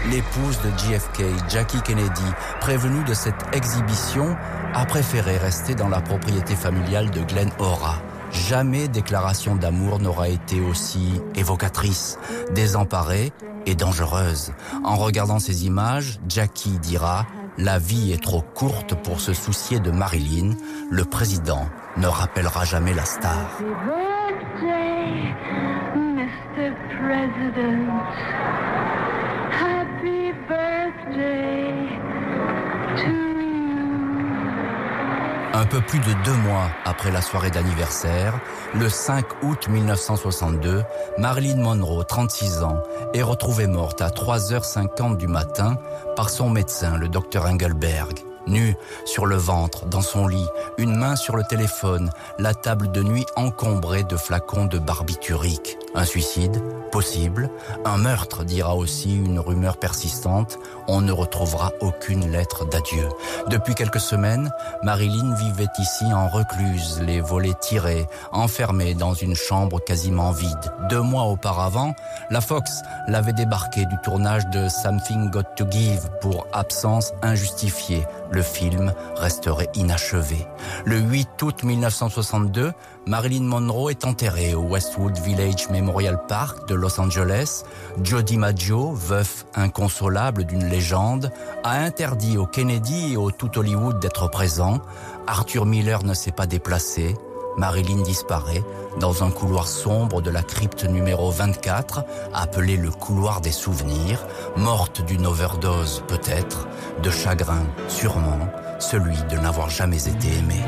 L'épouse 0.09 0.59
de 0.61 0.69
JFK, 0.79 1.23
Jackie 1.47 1.81
Kennedy, 1.83 2.31
prévenue 2.59 3.03
de 3.03 3.13
cette 3.13 3.45
exhibition, 3.53 4.35
a 4.73 4.85
préféré 4.85 5.37
rester 5.37 5.75
dans 5.75 5.89
la 5.89 6.01
propriété 6.01 6.55
familiale 6.55 7.11
de 7.11 7.21
Glen 7.21 7.51
Ora. 7.59 8.01
Jamais 8.31 8.87
déclaration 8.87 9.55
d'amour 9.55 9.99
n'aura 9.99 10.29
été 10.29 10.59
aussi 10.59 11.21
évocatrice, 11.35 12.17
désemparée 12.53 13.31
et 13.65 13.75
dangereuse. 13.75 14.53
En 14.83 14.95
regardant 14.95 15.39
ces 15.39 15.65
images, 15.65 16.19
Jackie 16.27 16.79
dira 16.79 17.25
La 17.57 17.79
vie 17.79 18.11
est 18.11 18.21
trop 18.21 18.41
courte 18.41 18.95
pour 18.95 19.19
se 19.19 19.33
soucier 19.33 19.79
de 19.79 19.91
Marilyn. 19.91 20.51
Le 20.89 21.05
président 21.05 21.67
ne 21.97 22.07
rappellera 22.07 22.65
jamais 22.65 22.93
la 22.93 23.05
star. 23.05 23.59
Happy 29.59 30.31
birthday 30.47 31.89
to 32.95 33.11
you. 33.41 33.47
Un 35.53 35.65
plus 35.81 35.99
de 35.99 36.13
deux 36.23 36.33
mois 36.33 36.69
après 36.85 37.11
la 37.11 37.21
soirée 37.21 37.51
d'anniversaire, 37.51 38.39
le 38.73 38.89
5 38.89 39.25
août 39.43 39.67
1962, 39.69 40.83
Marilyn 41.17 41.57
Monroe, 41.57 42.03
36 42.03 42.63
ans, 42.63 42.81
est 43.13 43.21
retrouvée 43.21 43.67
morte 43.67 44.01
à 44.01 44.09
3h50 44.09 45.17
du 45.17 45.27
matin 45.27 45.77
par 46.15 46.29
son 46.29 46.49
médecin, 46.49 46.97
le 46.97 47.07
docteur 47.09 47.45
Engelberg. 47.45 48.19
Nue, 48.47 48.75
sur 49.03 49.25
le 49.25 49.35
ventre, 49.35 49.85
dans 49.87 50.01
son 50.01 50.27
lit, 50.27 50.47
une 50.77 50.95
main 50.95 51.17
sur 51.17 51.35
le 51.35 51.43
téléphone, 51.43 52.09
la 52.39 52.53
table 52.53 52.91
de 52.91 53.03
nuit 53.03 53.25
encombrée 53.35 54.03
de 54.03 54.15
flacons 54.15 54.65
de 54.65 54.79
barbiturique. 54.79 55.77
Un 55.97 56.05
suicide 56.05 56.62
Possible. 56.91 57.49
Un 57.86 57.97
meurtre, 57.97 58.43
dira 58.43 58.75
aussi 58.75 59.15
une 59.15 59.39
rumeur 59.39 59.77
persistante. 59.77 60.57
On 60.88 61.01
ne 61.01 61.12
retrouvera 61.12 61.71
aucune 61.81 62.31
lettre 62.31 62.65
d'adieu. 62.65 63.10
Depuis 63.49 63.75
quelques 63.75 63.99
semaines, 63.99 64.51
Marilyn 64.83 65.36
vivait 65.36 65.67
ici 65.79 66.05
en 66.05 66.27
recluse, 66.27 67.01
les 67.05 67.19
volets 67.19 67.53
tirés, 67.60 68.07
enfermée 68.31 68.93
dans 68.93 69.13
une 69.13 69.36
chambre 69.36 69.83
quasiment 69.83 70.31
vide. 70.31 70.71
Deux 70.89 71.01
mois 71.01 71.23
auparavant, 71.23 71.93
la 72.29 72.41
Fox 72.41 72.81
l'avait 73.07 73.33
débarqué 73.33 73.86
du 73.86 73.95
tournage 74.03 74.47
de 74.47 74.69
Something 74.69 75.29
Got 75.29 75.43
to 75.55 75.65
Give 75.69 76.10
pour 76.21 76.47
absence 76.53 77.12
injustifiée. 77.21 78.05
Le 78.31 78.41
film 78.41 78.93
resterait 79.15 79.69
inachevé. 79.75 80.45
Le 80.85 80.99
8 80.99 81.41
août 81.41 81.63
1962, 81.63 82.73
Marilyn 83.05 83.43
Monroe 83.43 83.89
est 83.89 84.05
enterrée 84.05 84.53
au 84.53 84.63
Westwood 84.63 85.17
Village 85.19 85.69
Memorial 85.69 86.19
Park 86.27 86.67
de 86.67 86.75
Los 86.75 86.99
Angeles. 86.99 87.63
Jody 88.03 88.37
Maggio, 88.37 88.91
veuf 88.91 89.45
inconsolable 89.55 90.43
d'une 90.43 90.65
légende, 90.65 91.31
a 91.63 91.79
interdit 91.79 92.37
au 92.37 92.45
Kennedy 92.45 93.13
et 93.13 93.17
au 93.17 93.31
tout 93.31 93.57
Hollywood 93.57 93.99
d'être 93.99 94.29
présent. 94.29 94.81
Arthur 95.27 95.65
Miller 95.65 96.03
ne 96.03 96.13
s'est 96.13 96.31
pas 96.31 96.47
déplacé. 96.47 97.15
Marilyn 97.57 98.01
disparaît 98.03 98.63
dans 98.99 99.23
un 99.23 99.31
couloir 99.31 99.67
sombre 99.67 100.21
de 100.21 100.29
la 100.29 100.43
crypte 100.43 100.83
numéro 100.85 101.31
24, 101.31 102.03
appelé 102.33 102.77
le 102.77 102.91
couloir 102.91 103.41
des 103.41 103.51
souvenirs, 103.51 104.25
morte 104.55 105.01
d'une 105.01 105.25
overdose 105.25 106.03
peut-être, 106.07 106.67
de 107.01 107.09
chagrin 107.09 107.63
sûrement, 107.87 108.39
celui 108.79 109.17
de 109.29 109.37
n'avoir 109.37 109.69
jamais 109.69 110.07
été 110.07 110.27
aimée. 110.37 110.63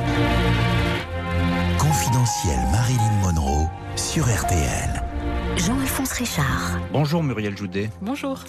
Confidentiel 1.78 2.60
Marilyn 2.71 3.21
Monroe 3.21 3.67
sur 3.95 4.25
RTL. 4.25 5.09
Jean-Alphonse 5.60 6.13
Richard. 6.13 6.80
Bonjour 6.93 7.22
Muriel 7.22 7.58
Joudet. 7.58 7.89
Bonjour. 8.02 8.45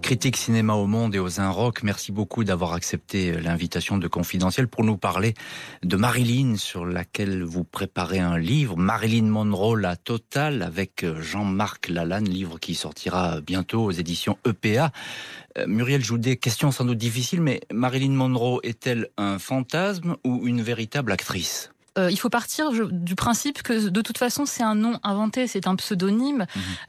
Critique 0.00 0.38
cinéma 0.38 0.72
au 0.72 0.86
monde 0.86 1.14
et 1.14 1.18
aux 1.18 1.28
Rock, 1.50 1.82
merci 1.82 2.10
beaucoup 2.10 2.42
d'avoir 2.42 2.72
accepté 2.72 3.32
l'invitation 3.32 3.98
de 3.98 4.08
Confidentiel 4.08 4.66
pour 4.66 4.82
nous 4.82 4.96
parler 4.96 5.34
de 5.82 5.96
Marilyn 5.96 6.56
sur 6.56 6.86
laquelle 6.86 7.42
vous 7.42 7.64
préparez 7.64 8.18
un 8.18 8.38
livre, 8.38 8.78
Marilyn 8.78 9.26
Monroe, 9.26 9.76
la 9.76 9.96
totale, 9.96 10.62
avec 10.62 11.04
Jean-Marc 11.20 11.88
Lalanne, 11.90 12.28
livre 12.28 12.58
qui 12.58 12.74
sortira 12.74 13.42
bientôt 13.42 13.84
aux 13.84 13.92
éditions 13.92 14.38
EPA. 14.46 14.90
Euh, 15.58 15.66
Muriel 15.66 16.02
Joudet, 16.02 16.36
question 16.36 16.70
sans 16.70 16.86
doute 16.86 16.98
difficile, 16.98 17.42
mais 17.42 17.60
Marilyn 17.70 18.12
Monroe 18.12 18.60
est-elle 18.62 19.08
un 19.18 19.38
fantasme 19.38 20.16
ou 20.24 20.46
une 20.46 20.62
véritable 20.62 21.12
actrice? 21.12 21.73
Euh, 21.96 22.10
il 22.10 22.18
faut 22.18 22.28
partir 22.30 22.74
je- 22.74 22.82
du 22.84 23.14
principe 23.14 23.62
que 23.62 23.88
de 23.88 24.00
toute 24.00 24.18
façon 24.18 24.46
c'est 24.46 24.62
un 24.64 24.74
nom 24.74 24.98
inventé, 25.04 25.46
c'est 25.46 25.66
un 25.68 25.76
pseudonyme. 25.76 26.46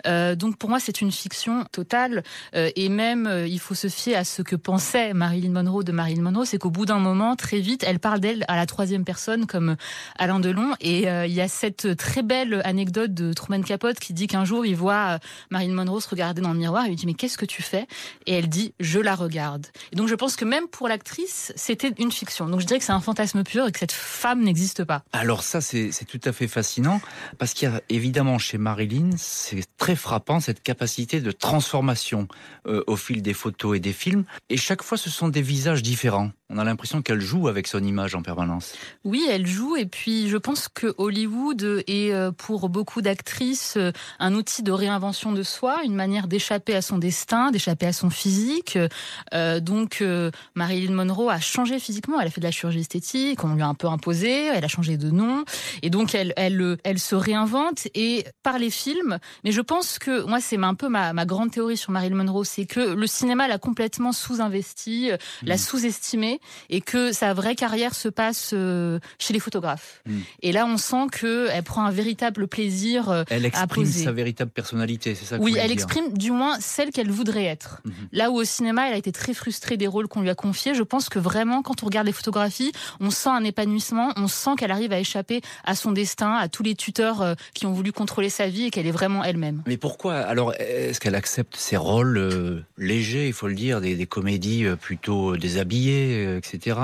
Euh, 0.08 0.36
donc 0.36 0.58
pour 0.58 0.70
moi 0.70 0.80
c'est 0.80 1.02
une 1.02 1.12
fiction 1.12 1.66
totale. 1.72 2.24
Euh, 2.56 2.70
et 2.76 2.90
même 2.90 3.28
euh, 3.28 3.48
il 3.48 3.60
faut 3.60 3.76
se 3.76 3.88
fier 3.88 4.16
à 4.16 4.24
ce 4.24 4.42
que 4.42 4.56
pensait 4.56 5.14
Marilyn 5.14 5.52
Monroe 5.52 5.84
de 5.84 5.92
Marilyn 5.92 6.22
Monroe, 6.24 6.46
c'est 6.46 6.58
qu'au 6.58 6.72
bout 6.72 6.86
d'un 6.86 6.98
moment, 7.00 7.36
très 7.36 7.60
vite, 7.60 7.84
elle 7.88 8.00
parle 8.00 8.20
d'elle 8.20 8.46
à 8.48 8.56
la 8.56 8.66
troisième 8.66 9.04
personne 9.06 9.46
comme 9.46 9.76
Alain 10.18 10.40
Delon. 10.40 10.74
Et 10.82 11.08
euh, 11.10 11.26
il 11.28 11.34
y 11.34 11.42
a 11.42 11.48
cette 11.48 11.96
très 11.98 12.24
belle 12.24 12.62
anecdote 12.66 13.14
de 13.14 13.32
Truman 13.34 13.62
Capote 13.62 14.00
qui 14.00 14.14
dit 14.14 14.28
qu'un 14.28 14.46
jour 14.46 14.66
il 14.66 14.76
voit 14.76 15.20
Marilyn 15.52 15.74
Monroe 15.76 16.00
se 16.02 16.10
regarder 16.10 16.42
dans 16.42 16.52
le 16.54 16.58
miroir 16.60 16.86
et 16.86 16.90
lui 16.90 16.96
dit 16.96 17.06
mais 17.06 17.14
qu'est-ce 17.14 17.38
que 17.38 17.46
tu 17.46 17.62
fais? 17.62 17.86
Et 18.26 18.34
elle 18.34 18.50
dit 18.50 18.74
je 18.80 19.00
la 19.00 19.14
regarde. 19.16 19.68
Et 19.92 19.96
donc 19.96 20.08
je 20.08 20.16
pense 20.16 20.36
que 20.36 20.46
même 20.46 20.68
pour 20.68 20.88
l'actrice 20.88 21.54
c'était 21.56 21.94
une 22.00 22.12
fiction. 22.12 22.48
Donc 22.50 22.60
je 22.62 22.66
dirais 22.66 22.80
que 22.80 22.86
c'est 22.86 22.92
un 22.92 23.00
fantasme 23.02 23.44
pur 23.44 23.68
et 23.68 23.72
que 23.72 23.80
cette 23.80 23.92
femme 23.92 24.42
n'existe 24.44 24.84
pas. 24.84 24.95
Alors 25.12 25.44
ça, 25.44 25.62
c'est 25.62 25.92
tout 26.08 26.22
à 26.24 26.32
fait 26.32 26.48
fascinant, 26.48 27.02
parce 27.38 27.54
qu'il 27.54 27.70
y 27.70 27.72
a 27.72 27.82
évidemment 27.90 28.38
chez 28.38 28.58
Marilyn, 28.58 29.12
c'est 29.18 29.66
très 29.78 29.96
frappant, 29.96 30.40
cette 30.40 30.62
capacité 30.62 31.22
de 31.22 31.32
transformation 31.32 32.28
euh, 32.68 32.84
au 32.88 32.96
fil 32.96 33.22
des 33.22 33.34
photos 33.34 33.78
et 33.78 33.80
des 33.80 33.94
films, 33.94 34.26
et 34.50 34.58
chaque 34.58 34.84
fois, 34.84 34.98
ce 34.98 35.10
sont 35.10 35.28
des 35.28 35.42
visages 35.42 35.84
différents. 35.84 36.32
On 36.52 36.60
a 36.60 36.64
l'impression 36.64 37.02
qu'elle 37.02 37.22
joue 37.22 37.48
avec 37.48 37.66
son 37.66 37.84
image 37.84 38.14
en 38.14 38.22
permanence. 38.22 38.76
Oui, 39.04 39.26
elle 39.32 39.48
joue 39.48 39.78
et 39.78 39.88
puis 39.88 40.30
je 40.30 40.38
pense 40.38 40.68
que 40.68 40.94
Hollywood 41.00 41.84
est 41.88 42.14
euh, 42.14 42.32
pour 42.32 42.70
beaucoup 42.70 43.02
d'actrices 43.02 43.78
euh, 43.78 43.92
un 44.20 44.36
outil 44.36 44.62
de 44.62 44.72
réinvention 44.72 45.32
de 45.32 45.42
soi, 45.42 45.80
une 45.84 45.96
manière 45.96 46.28
d'échapper 46.28 46.76
à 46.76 46.84
son 46.84 47.00
destin, 47.00 47.50
d'échapper 47.50 47.88
à 47.88 47.94
son 47.94 48.12
physique. 48.12 48.78
Euh, 49.34 49.60
donc 49.60 50.04
Marilyn 50.54 50.94
Monroe 50.94 51.30
a 51.30 51.40
changé 51.40 51.80
physiquement, 51.80 52.20
elle 52.20 52.28
a 52.28 52.30
fait 52.30 52.42
de 52.42 52.46
la 52.46 52.52
chirurgie 52.52 52.82
esthétique, 52.82 53.44
on 53.44 53.56
lui 53.56 53.64
a 53.64 53.68
un 53.68 53.74
peu 53.74 53.88
imposé, 53.88 54.46
elle 54.46 54.64
a 54.64 54.68
changé 54.68 54.98
de 54.98 55.10
nom 55.10 55.46
et 55.82 55.90
donc 55.90 56.14
elle 56.14 56.32
elle 56.38 56.78
elle 56.84 57.00
se 57.00 57.16
réinvente 57.16 57.88
et 57.96 58.24
par 58.44 58.60
les 58.60 58.70
films. 58.70 59.18
Mais 59.44 59.52
je 59.52 59.62
pense 59.62 59.98
que 59.98 60.24
moi 60.26 60.40
c'est 60.42 60.62
un 60.62 60.76
peu 60.76 60.90
ma, 60.90 61.12
ma 61.14 61.26
grande 61.26 61.50
théorie 61.50 61.78
sur 61.78 61.92
Marilyn 61.92 62.18
Monroe, 62.18 62.44
c'est 62.44 62.68
que 62.68 62.94
le 62.94 63.08
cinéma 63.08 63.48
l'a 63.48 63.58
complètement 63.58 64.12
sous-investi, 64.12 65.10
l'a 65.42 65.56
mmh. 65.56 65.58
Et 66.70 66.82
que 66.82 67.12
sa 67.12 67.34
vraie 67.34 67.56
carrière 67.56 67.96
se 67.96 68.10
passe 68.10 68.52
euh, 68.54 69.00
chez 69.20 69.34
les 69.34 69.40
photographes. 69.40 70.02
Hmm. 70.06 70.20
Et 70.42 70.52
là, 70.52 70.66
on 70.66 70.78
sent 70.78 71.08
que 71.12 71.48
elle 71.52 71.64
prend 71.64 71.86
un 71.86 71.92
véritable 71.92 72.48
plaisir 72.48 73.10
euh, 73.10 73.24
elle 73.30 73.46
exprime 73.46 73.86
sa 73.86 74.12
véritable 74.12 74.52
personnalité, 74.52 75.16
c'est 75.16 75.26
ça 75.26 75.38
Oui, 75.40 75.56
elle 75.60 75.72
exprime 75.72 76.18
du 76.18 76.32
moins 76.32 76.58
celle 76.60 76.92
qu'elle 76.92 77.10
voudrait 77.10 77.46
être. 77.46 77.82
Hmm. 77.86 77.92
Là 78.12 78.32
où 78.32 78.36
au 78.36 78.44
cinéma, 78.44 78.88
elle 78.88 78.94
a 78.94 78.98
été 78.98 79.12
très 79.12 79.34
frustrée 79.34 79.78
des 79.78 79.88
rôles 79.88 80.08
qu'on 80.08 80.22
lui 80.22 80.30
a 80.30 80.36
confiés, 80.36 80.74
je 80.76 80.84
pense 80.84 81.10
que 81.10 81.20
vraiment, 81.20 81.62
quand 81.62 81.84
on 81.84 81.86
regarde 81.86 82.08
les 82.08 82.14
photographies, 82.14 82.72
on 83.00 83.10
sent 83.10 83.30
un 83.30 83.44
épanouissement, 83.44 84.14
on 84.16 84.28
sent 84.28 84.52
qu'elle 84.58 84.72
arrive 84.72 84.92
à 84.92 85.00
échapper 85.00 85.42
à 85.64 85.76
son 85.76 85.92
destin, 85.92 86.34
à 86.34 86.48
tous 86.48 86.64
les 86.64 86.76
tuteurs 86.76 87.22
euh, 87.22 87.36
qui 87.54 87.66
ont 87.66 87.74
voulu 87.74 87.92
contrôler 87.92 88.30
sa 88.30 88.48
vie 88.48 88.66
et 88.66 88.72
qu'elle 88.72 88.88
est 88.88 88.92
vraiment 88.92 89.24
elle-même. 89.24 89.64
Mais 89.68 89.78
pourquoi 89.78 90.16
Alors, 90.16 90.54
est-ce 90.60 91.00
qu'elle 91.00 91.16
accepte 91.16 91.56
ces 91.56 91.78
rôles 91.78 92.64
légers, 92.78 93.28
il 93.28 93.34
faut 93.34 93.48
le 93.48 93.56
dire, 93.56 93.82
des, 93.82 93.96
des 93.96 94.08
comédies 94.08 94.66
plutôt 94.80 95.38
déshabillées 95.38 96.25
euh, 96.26 96.38
etc. 96.38 96.78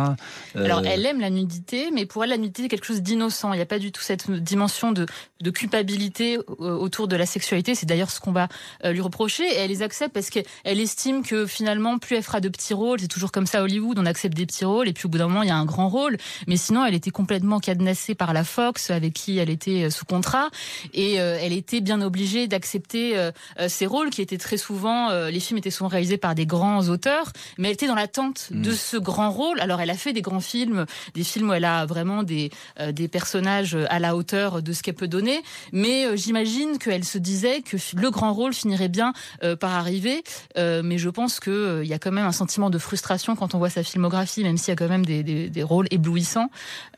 Euh, 0.55 0.65
Alors, 0.65 0.85
elle 0.85 1.05
aime 1.05 1.19
la 1.19 1.29
nudité, 1.29 1.89
mais 1.91 2.05
pour 2.05 2.23
elle, 2.23 2.29
la 2.29 2.37
nudité 2.37 2.65
est 2.65 2.67
quelque 2.69 2.85
chose 2.85 3.01
d'innocent. 3.01 3.53
Il 3.53 3.57
n'y 3.57 3.61
a 3.61 3.65
pas 3.65 3.79
du 3.79 3.91
tout 3.91 4.01
cette 4.01 4.29
dimension 4.29 4.91
de, 4.91 5.05
de 5.41 5.49
culpabilité 5.51 6.37
euh, 6.37 6.75
autour 6.75 7.07
de 7.07 7.15
la 7.15 7.25
sexualité. 7.25 7.75
C'est 7.75 7.85
d'ailleurs 7.85 8.11
ce 8.11 8.19
qu'on 8.19 8.31
va 8.31 8.47
lui 8.83 9.01
reprocher. 9.01 9.43
Et 9.43 9.57
elle 9.57 9.69
les 9.69 9.81
accepte 9.81 10.13
parce 10.13 10.29
qu'elle 10.29 10.45
estime 10.63 11.23
que 11.23 11.45
finalement, 11.45 11.97
plus 11.99 12.15
elle 12.15 12.23
fera 12.23 12.39
de 12.39 12.49
petits 12.49 12.73
rôles, 12.73 12.99
c'est 12.99 13.07
toujours 13.07 13.31
comme 13.31 13.45
ça 13.45 13.59
à 13.59 13.63
Hollywood, 13.63 13.97
on 13.99 14.05
accepte 14.05 14.35
des 14.35 14.45
petits 14.45 14.65
rôles, 14.65 14.87
et 14.87 14.93
puis 14.93 15.05
au 15.05 15.09
bout 15.09 15.17
d'un 15.17 15.27
moment, 15.27 15.43
il 15.43 15.49
y 15.49 15.51
a 15.51 15.57
un 15.57 15.65
grand 15.65 15.89
rôle. 15.89 16.17
Mais 16.47 16.57
sinon, 16.57 16.85
elle 16.85 16.93
était 16.93 17.11
complètement 17.11 17.59
cadenassée 17.59 18.15
par 18.15 18.33
la 18.33 18.43
Fox, 18.43 18.89
avec 18.89 19.13
qui 19.13 19.37
elle 19.37 19.49
était 19.49 19.89
sous 19.89 20.05
contrat, 20.05 20.49
et 20.93 21.15
elle 21.15 21.53
était 21.53 21.81
bien 21.81 22.01
obligée 22.01 22.47
d'accepter 22.47 23.29
ces 23.67 23.85
rôles 23.85 24.09
qui 24.09 24.21
étaient 24.21 24.37
très 24.37 24.57
souvent, 24.57 25.11
les 25.27 25.39
films 25.39 25.57
étaient 25.57 25.71
souvent 25.71 25.89
réalisés 25.89 26.17
par 26.17 26.35
des 26.35 26.45
grands 26.45 26.87
auteurs, 26.89 27.31
mais 27.57 27.69
elle 27.69 27.73
était 27.73 27.87
dans 27.87 27.95
l'attente 27.95 28.47
de 28.51 28.71
mm. 28.71 28.75
ce 28.75 28.97
grand 28.97 29.30
rôle. 29.31 29.59
Alors 29.59 29.81
elle 29.81 29.89
a 29.89 29.95
fait 29.95 30.13
des 30.13 30.21
grands 30.21 30.39
films, 30.39 30.85
des 31.13 31.23
films 31.23 31.49
où 31.49 31.53
elle 31.53 31.65
a 31.65 31.85
vraiment 31.85 32.23
des, 32.23 32.51
euh, 32.79 32.91
des 32.91 33.07
personnages 33.07 33.77
à 33.89 33.99
la 33.99 34.15
hauteur 34.15 34.61
de 34.61 34.73
ce 34.73 34.83
qu'elle 34.83 34.95
peut 34.95 35.07
donner, 35.07 35.41
mais 35.71 36.05
euh, 36.05 36.15
j'imagine 36.15 36.77
qu'elle 36.77 37.03
se 37.03 37.17
disait 37.17 37.61
que 37.61 37.77
le 37.95 38.11
grand 38.11 38.33
rôle 38.33 38.53
finirait 38.53 38.89
bien 38.89 39.13
euh, 39.43 39.55
par 39.55 39.71
arriver, 39.71 40.23
mais 40.55 40.97
je 40.97 41.09
pense 41.09 41.39
qu'il 41.39 41.83
y 41.83 41.93
a 41.93 41.99
quand 41.99 42.11
même 42.11 42.25
un 42.25 42.31
sentiment 42.31 42.69
de 42.69 42.77
frustration 42.77 43.35
quand 43.35 43.55
on 43.55 43.57
voit 43.57 43.69
sa 43.69 43.83
filmographie, 43.83 44.43
même 44.43 44.57
s'il 44.57 44.69
y 44.69 44.71
a 44.71 44.75
quand 44.75 44.87
même 44.87 45.05
des, 45.05 45.23
des, 45.23 45.63
rôles 45.63 45.87
éblouissants. 45.91 46.49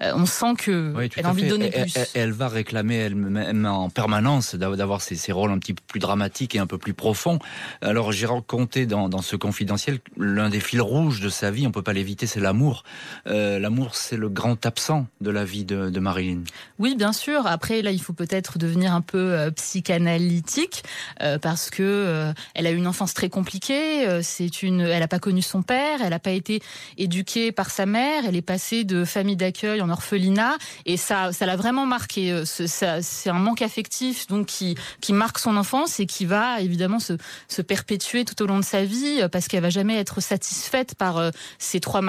on 0.02 0.26
sent 0.26 0.54
que 0.58 0.93
elle 1.17 1.26
a 1.26 1.30
envie 1.30 1.43
de 1.43 1.50
donner 1.50 1.69
plus. 1.69 1.93
Elle, 2.13 2.32
va 2.32 2.48
réclamer 2.48 2.96
elle-même 2.96 3.65
en 3.65 3.89
permanence 3.89 4.56
d'avoir 4.56 5.02
ces, 5.02 5.15
ces, 5.15 5.32
rôles 5.32 5.52
un 5.52 5.60
petit 5.60 5.74
peu 5.74 5.84
plus 5.88 6.00
dramatiques 6.00 6.56
et 6.56 6.60
un 6.60 6.67
peu 6.67 6.78
plus 6.78 6.93
profonds. 6.93 7.39
Alors 7.82 8.12
j'ai 8.12 8.26
raconté 8.26 8.86
dans, 8.86 9.10
dans 9.10 9.22
ce 9.22 9.36
confidentiel 9.36 10.00
l'un 10.17 10.50
des 10.50 10.60
fils 10.60 10.82
rouges 10.82 11.22
de 11.22 11.30
sa 11.30 11.52
vie, 11.52 11.67
on 11.67 11.72
peut 11.72 11.82
pas 11.82 11.93
l'éviter 11.93 12.22
c'est 12.27 12.39
l'amour. 12.39 12.83
Euh, 13.27 13.59
l'amour, 13.59 13.95
c'est 13.95 14.17
le 14.17 14.29
grand 14.29 14.65
absent 14.65 15.07
de 15.21 15.31
la 15.31 15.45
vie 15.45 15.65
de, 15.65 15.99
Marilyn. 15.99 16.43
Oui, 16.79 16.95
bien 16.95 17.13
sûr. 17.13 17.47
Après, 17.47 17.81
là, 17.81 17.91
il 17.91 18.01
faut 18.01 18.13
peut-être 18.13 18.57
devenir 18.57 18.93
un 18.93 19.01
peu 19.01 19.33
euh, 19.33 19.51
psychanalytique 19.51 20.83
euh, 21.21 21.38
parce 21.39 21.69
que 21.69 22.33
elle 22.55 22.67
a 22.67 22.71
eu 22.71 22.75
une 22.75 22.88
enfance 22.88 23.13
très 23.13 23.29
compliquée. 23.29 24.21
c'est 24.21 24.63
une, 24.63 24.81
elle 24.81 24.99
n'a 24.99 25.07
pas 25.07 25.19
connu 25.19 25.41
son 25.41 25.62
père, 25.62 25.99
elle 26.01 26.09
n'a 26.09 26.19
pas 26.19 26.31
été 26.31 26.62
éduquée 26.97 27.51
par 27.51 27.69
sa 27.69 27.86
mère. 27.86 28.23
Elle 28.27 28.36
est 28.36 28.41
passée 28.41 28.83
de 28.83 29.05
famille 29.05 29.36
d'accueil 29.36 29.81
en 29.81 29.89
orphelinat 29.89 30.55
et 30.86 30.97
ça, 30.97 31.31
ça 31.31 31.45
l'a 31.45 31.55
vraiment 31.55 31.86
marqué. 31.86 32.43
C'est 32.45 33.29
un 33.29 33.33
manque 33.33 33.62
affectif 33.62 34.27
donc 34.27 34.47
qui 34.47 35.13
marque 35.13 35.39
son 35.39 35.55
enfance 35.57 35.99
et 35.99 36.05
qui 36.05 36.25
va 36.25 36.59
évidemment 36.62 36.99
se, 36.99 37.13
perpétuer 37.62 38.25
tout 38.25 38.41
au 38.41 38.45
long 38.45 38.59
de 38.59 38.65
sa 38.65 38.83
vie 38.83 39.21
parce 39.31 39.47
qu'elle 39.47 39.62
va 39.62 39.69
jamais 39.69 39.97
être 39.97 40.21
satisfaite 40.21 40.95
par 40.95 41.31
ses 41.59 41.79
trois 41.79 42.01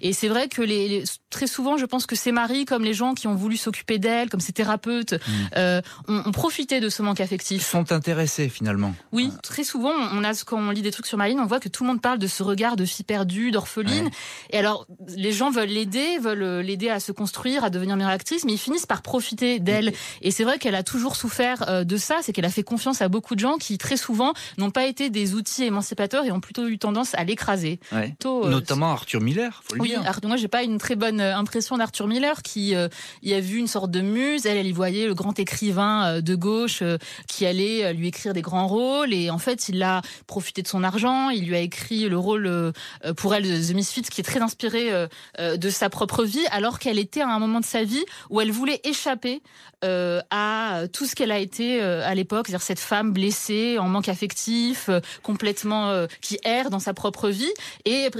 Et 0.00 0.12
c'est 0.12 0.28
vrai 0.28 0.48
que 0.48 0.62
les, 0.62 1.04
très 1.34 1.46
souvent, 1.48 1.76
je 1.76 1.84
pense 1.84 2.06
que 2.06 2.14
ces 2.14 2.30
maris, 2.30 2.64
comme 2.64 2.84
les 2.84 2.94
gens 2.94 3.12
qui 3.12 3.26
ont 3.26 3.34
voulu 3.34 3.56
s'occuper 3.56 3.98
d'elle, 3.98 4.30
comme 4.30 4.40
ces 4.40 4.52
thérapeutes, 4.52 5.14
mm. 5.14 5.32
euh, 5.56 5.82
ont, 6.06 6.30
profité 6.30 6.78
de 6.78 6.88
ce 6.88 7.02
manque 7.02 7.20
affectif. 7.20 7.60
Ils 7.60 7.64
sont 7.64 7.90
intéressés 7.90 8.48
finalement. 8.48 8.94
Oui, 9.10 9.32
très 9.42 9.64
souvent, 9.64 9.92
on 10.12 10.22
a 10.22 10.32
quand 10.46 10.58
on 10.58 10.70
lit 10.70 10.82
des 10.82 10.92
trucs 10.92 11.06
sur 11.06 11.18
Marine, 11.18 11.40
on 11.40 11.46
voit 11.46 11.58
que 11.58 11.68
tout 11.68 11.82
le 11.82 11.88
monde 11.88 12.00
parle 12.00 12.18
de 12.18 12.28
ce 12.28 12.44
regard 12.44 12.76
de 12.76 12.84
fille 12.84 13.04
perdue, 13.04 13.50
d'orpheline. 13.50 14.10
Et 14.50 14.58
alors, 14.58 14.86
les 15.16 15.32
gens 15.32 15.50
veulent 15.50 15.68
l'aider, 15.68 16.18
veulent 16.18 16.42
euh, 16.42 16.62
l'aider 16.62 16.88
à 16.88 17.00
se 17.00 17.10
construire, 17.10 17.64
à 17.64 17.70
devenir 17.70 17.96
meilleure 17.96 18.12
actrice, 18.12 18.44
mais 18.44 18.52
ils 18.52 18.58
finissent 18.58 18.86
par 18.86 19.02
profiter 19.02 19.58
d'elle. 19.58 19.92
Et 20.22 20.30
c'est 20.30 20.44
vrai 20.44 20.58
qu'elle 20.58 20.76
a 20.76 20.84
toujours 20.84 21.16
souffert 21.16 21.68
euh, 21.68 21.82
de 21.82 21.96
ça, 21.96 22.18
c'est 22.22 22.32
qu'elle 22.32 22.44
a 22.44 22.50
fait 22.50 22.62
confiance 22.62 23.02
à 23.02 23.08
beaucoup 23.08 23.34
de 23.34 23.40
gens 23.40 23.56
qui 23.58 23.76
très 23.76 23.96
souvent 23.96 24.34
n'ont 24.58 24.70
pas 24.70 24.86
été 24.86 25.10
des 25.10 25.34
outils 25.34 25.64
émancipateurs 25.64 26.24
et 26.24 26.30
ont 26.30 26.40
plutôt 26.40 26.68
eu 26.68 26.78
tendance 26.78 27.14
à 27.16 27.24
l'écraser. 27.24 27.80
Notamment 28.24 28.92
Arthur 28.92 29.20
Miller, 29.20 29.62
faut 29.64 29.74
le 29.74 29.82
oui, 29.82 29.88
dire. 29.88 30.20
moi 30.22 30.36
j'ai 30.36 30.48
pas 30.48 30.62
une 30.62 30.78
très 30.78 30.94
bonne 30.94 31.20
euh, 31.20 31.23
impression 31.32 31.76
d'Arthur 31.76 32.06
Miller 32.06 32.42
qui 32.42 32.74
euh, 32.74 32.88
y 33.22 33.34
a 33.34 33.40
vu 33.40 33.58
une 33.58 33.66
sorte 33.66 33.90
de 33.90 34.00
muse. 34.00 34.46
Elle, 34.46 34.56
elle 34.56 34.66
y 34.66 34.72
voyait 34.72 35.06
le 35.06 35.14
grand 35.14 35.38
écrivain 35.38 36.04
euh, 36.04 36.20
de 36.20 36.34
gauche 36.34 36.82
qui 37.28 37.46
allait 37.46 37.92
lui 37.92 38.08
écrire 38.08 38.32
des 38.32 38.42
grands 38.42 38.66
rôles 38.66 39.12
et 39.12 39.30
en 39.30 39.38
fait 39.38 39.68
il 39.68 39.82
a 39.82 40.02
profité 40.26 40.62
de 40.62 40.68
son 40.68 40.84
argent. 40.84 41.30
Il 41.30 41.46
lui 41.46 41.56
a 41.56 41.60
écrit 41.60 42.08
le 42.08 42.18
rôle 42.18 42.72
pour 43.16 43.34
elle 43.34 43.44
de 43.44 43.72
The 43.72 43.74
Misfits 43.74 44.02
qui 44.02 44.20
est 44.20 44.24
très 44.24 44.40
inspiré 44.40 44.90
de 45.38 45.70
sa 45.70 45.90
propre 45.90 46.24
vie 46.24 46.44
alors 46.50 46.78
qu'elle 46.78 46.98
était 46.98 47.20
à 47.20 47.28
un 47.28 47.38
moment 47.38 47.60
de 47.60 47.64
sa 47.64 47.84
vie 47.84 48.04
où 48.30 48.40
elle 48.40 48.50
voulait 48.50 48.80
échapper 48.84 49.42
à 49.82 50.82
tout 50.92 51.04
ce 51.04 51.14
qu'elle 51.14 51.30
a 51.30 51.38
été 51.38 51.80
à 51.80 52.14
l'époque, 52.14 52.46
c'est-à-dire 52.46 52.64
cette 52.64 52.80
femme 52.80 53.12
blessée, 53.12 53.78
en 53.78 53.88
manque 53.88 54.08
affectif, 54.08 54.88
complètement 55.22 56.06
qui 56.20 56.38
erre 56.44 56.70
dans 56.70 56.78
sa 56.78 56.94
propre 56.94 57.28
vie 57.28 57.52
et, 57.84 58.10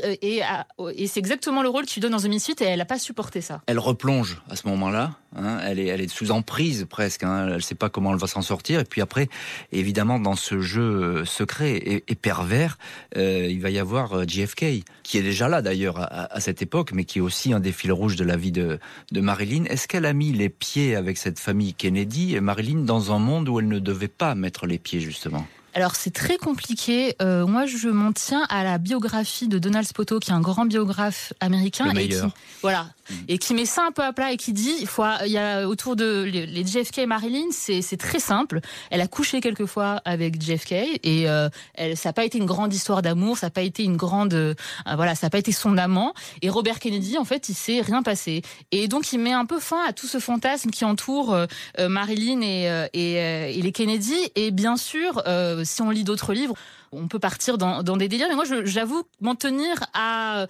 c'est 1.06 1.20
exactement 1.20 1.62
le 1.62 1.68
rôle 1.68 1.86
qu'il 1.86 2.02
donne 2.02 2.12
dans 2.12 2.20
The 2.20 2.26
Misfits 2.26 2.56
et 2.60 2.64
elle 2.64 2.78
n'a 2.78 2.84
pas 2.84 2.93
supporté 2.98 3.40
ça. 3.40 3.62
Elle 3.66 3.78
replonge 3.78 4.40
à 4.50 4.56
ce 4.56 4.66
moment-là. 4.68 5.12
Hein, 5.36 5.58
elle, 5.64 5.80
est, 5.80 6.08
sous 6.08 6.30
emprise 6.30 6.86
presque. 6.88 7.24
Hein, 7.24 7.46
elle 7.48 7.54
ne 7.54 7.58
sait 7.58 7.74
pas 7.74 7.88
comment 7.88 8.12
elle 8.12 8.18
va 8.18 8.26
s'en 8.26 8.42
sortir. 8.42 8.80
Et 8.80 8.84
puis 8.84 9.00
après, 9.00 9.28
évidemment, 9.72 10.20
dans 10.20 10.36
ce 10.36 10.60
jeu 10.60 10.82
euh, 10.82 11.24
secret 11.24 12.02
et, 12.06 12.14
pervers, 12.14 12.78
euh, 13.16 13.48
il 13.50 13.60
va 13.60 13.70
y 13.70 13.78
avoir 13.78 14.12
euh, 14.14 14.24
JFK, 14.26 14.84
qui 15.02 15.18
est 15.18 15.22
déjà 15.22 15.48
là 15.48 15.62
d'ailleurs 15.62 15.96
à, 15.98 16.40
cette 16.40 16.62
époque, 16.62 16.92
mais 16.92 17.04
qui 17.04 17.18
est 17.18 17.22
aussi 17.22 17.52
un 17.52 17.60
des 17.60 17.72
fils 17.72 17.90
rouges 17.90 18.16
de 18.16 18.24
la 18.24 18.36
vie 18.36 18.52
de, 18.52 18.78
de 19.12 19.20
Marilyn. 19.20 19.64
Est-ce 19.64 19.88
qu'elle 19.88 20.06
a 20.06 20.12
mis 20.12 20.32
les 20.32 20.48
pieds 20.48 20.94
avec 20.94 21.18
cette 21.18 21.38
famille 21.38 21.74
Kennedy 21.74 22.36
et 22.36 22.40
Marilyn 22.40 22.84
dans 22.84 23.12
un 23.12 23.18
monde 23.18 23.48
où 23.48 23.58
elle 23.58 23.68
ne 23.68 23.78
devait 23.78 24.08
pas 24.08 24.34
mettre 24.34 24.66
les 24.66 24.78
pieds 24.78 25.00
justement? 25.00 25.46
Alors 25.74 25.96
c'est 25.96 26.12
très 26.12 26.36
compliqué. 26.36 27.16
Euh, 27.20 27.46
moi, 27.46 27.66
je 27.66 27.88
m'en 27.88 28.12
tiens 28.12 28.46
à 28.48 28.62
la 28.62 28.78
biographie 28.78 29.48
de 29.48 29.58
Donald 29.58 29.86
Spoto, 29.86 30.20
qui 30.20 30.30
est 30.30 30.34
un 30.34 30.40
grand 30.40 30.66
biographe 30.66 31.32
américain 31.40 31.90
et 31.90 32.08
qui, 32.08 32.16
voilà, 32.62 32.84
mm. 33.10 33.14
et 33.28 33.38
qui 33.38 33.54
met 33.54 33.66
ça 33.66 33.82
un 33.86 33.90
peu 33.90 34.02
à 34.02 34.12
plat 34.12 34.32
et 34.32 34.36
qui 34.36 34.52
dit, 34.52 34.74
il 34.80 34.86
faut, 34.86 35.02
il 35.26 35.32
y 35.32 35.38
a 35.38 35.68
autour 35.68 35.96
de 35.96 36.22
les 36.22 36.64
JFK 36.64 36.98
et 36.98 37.06
Marilyn, 37.06 37.48
c'est 37.50 37.96
très 37.96 38.20
simple. 38.20 38.60
Elle 38.90 39.00
a 39.00 39.08
couché 39.08 39.40
quelques 39.40 39.66
fois 39.66 40.00
avec 40.04 40.40
JFK 40.40 40.72
et 40.72 41.28
euh, 41.28 41.48
elle, 41.74 41.96
ça 41.96 42.10
n'a 42.10 42.12
pas 42.12 42.24
été 42.24 42.38
une 42.38 42.46
grande 42.46 42.72
histoire 42.72 43.02
d'amour, 43.02 43.36
ça 43.36 43.46
n'a 43.46 43.50
pas 43.50 43.62
été 43.62 43.82
une 43.82 43.96
grande, 43.96 44.34
euh, 44.34 44.54
voilà, 44.94 45.16
ça 45.16 45.26
n'a 45.26 45.30
pas 45.30 45.38
été 45.38 45.50
son 45.50 45.76
amant. 45.76 46.14
Et 46.42 46.50
Robert 46.50 46.78
Kennedy, 46.78 47.18
en 47.18 47.24
fait, 47.24 47.48
il 47.48 47.54
s'est 47.54 47.80
rien 47.80 48.02
passé. 48.02 48.42
Et 48.70 48.86
donc 48.86 49.12
il 49.12 49.18
met 49.18 49.32
un 49.32 49.44
peu 49.44 49.58
fin 49.58 49.82
à 49.88 49.92
tout 49.92 50.06
ce 50.06 50.18
fantasme 50.18 50.70
qui 50.70 50.84
entoure 50.84 51.36
Marilyn 51.78 52.42
et, 52.42 52.88
et, 52.92 53.14
et, 53.58 53.62
les 53.62 53.72
Kennedy. 53.72 54.14
Et 54.36 54.52
bien 54.52 54.76
sûr 54.76 55.22
si 55.64 55.82
on 55.82 55.90
lit 55.90 56.04
d'autres 56.04 56.32
livres, 56.32 56.54
on 56.96 57.08
peut 57.08 57.18
partir 57.18 57.58
dans, 57.58 57.82
des 57.82 58.08
délires. 58.08 58.26
Mais 58.28 58.34
moi, 58.34 58.44
j'avoue 58.64 59.02
m'en 59.20 59.34
tenir 59.34 59.84
à. 59.94 60.46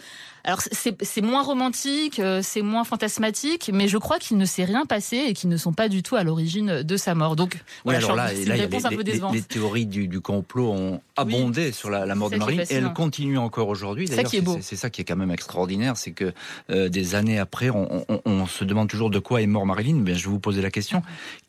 Alors, 0.46 0.60
c'est 0.70 1.22
moins 1.22 1.42
romantique, 1.42 2.18
euh, 2.18 2.40
c'est 2.42 2.60
moins 2.60 2.84
fantasmatique, 2.84 3.70
mais 3.72 3.88
je 3.88 3.96
crois 3.96 4.18
qu'il 4.18 4.36
ne 4.36 4.44
s'est 4.44 4.64
rien 4.64 4.84
passé 4.84 5.16
et 5.16 5.32
qu'ils 5.32 5.48
ne 5.48 5.56
sont 5.56 5.72
pas 5.72 5.88
du 5.88 6.02
tout 6.02 6.16
à 6.16 6.22
l'origine 6.22 6.82
de 6.82 6.96
sa 6.98 7.14
mort. 7.14 7.34
Donc, 7.34 7.56
voilà, 7.84 8.00
alors 8.00 8.14
là, 8.14 8.30
là 8.30 8.56
les, 8.56 9.42
théories 9.42 9.86
du, 9.86 10.20
complot 10.20 10.70
ont 10.70 11.00
abondé 11.16 11.72
sur 11.72 11.88
la, 11.88 12.14
mort 12.14 12.28
de 12.28 12.36
Marie 12.36 12.60
et 12.60 12.74
elles 12.74 12.92
continuent 12.92 13.38
encore 13.38 13.68
aujourd'hui. 13.68 14.06
C'est 14.06 14.16
ça 14.16 14.24
qui 14.24 14.36
est 14.36 14.42
beau. 14.42 14.58
C'est 14.60 14.76
ça 14.76 14.90
qui 14.90 15.00
est 15.00 15.04
quand 15.04 15.16
même 15.16 15.30
extraordinaire, 15.30 15.96
c'est 15.96 16.12
que 16.12 16.34
euh, 16.68 16.90
des 16.90 17.14
années 17.14 17.38
après, 17.38 17.70
on, 17.70 18.46
se 18.46 18.64
demande 18.64 18.88
toujours 18.90 19.08
de 19.08 19.18
quoi 19.18 19.40
est 19.40 19.46
mort 19.46 19.64
Marilyn. 19.64 20.00
Bien, 20.00 20.14
je 20.14 20.24
vais 20.24 20.30
vous 20.30 20.38
poser 20.38 20.60
la 20.60 20.70
question 20.70 21.02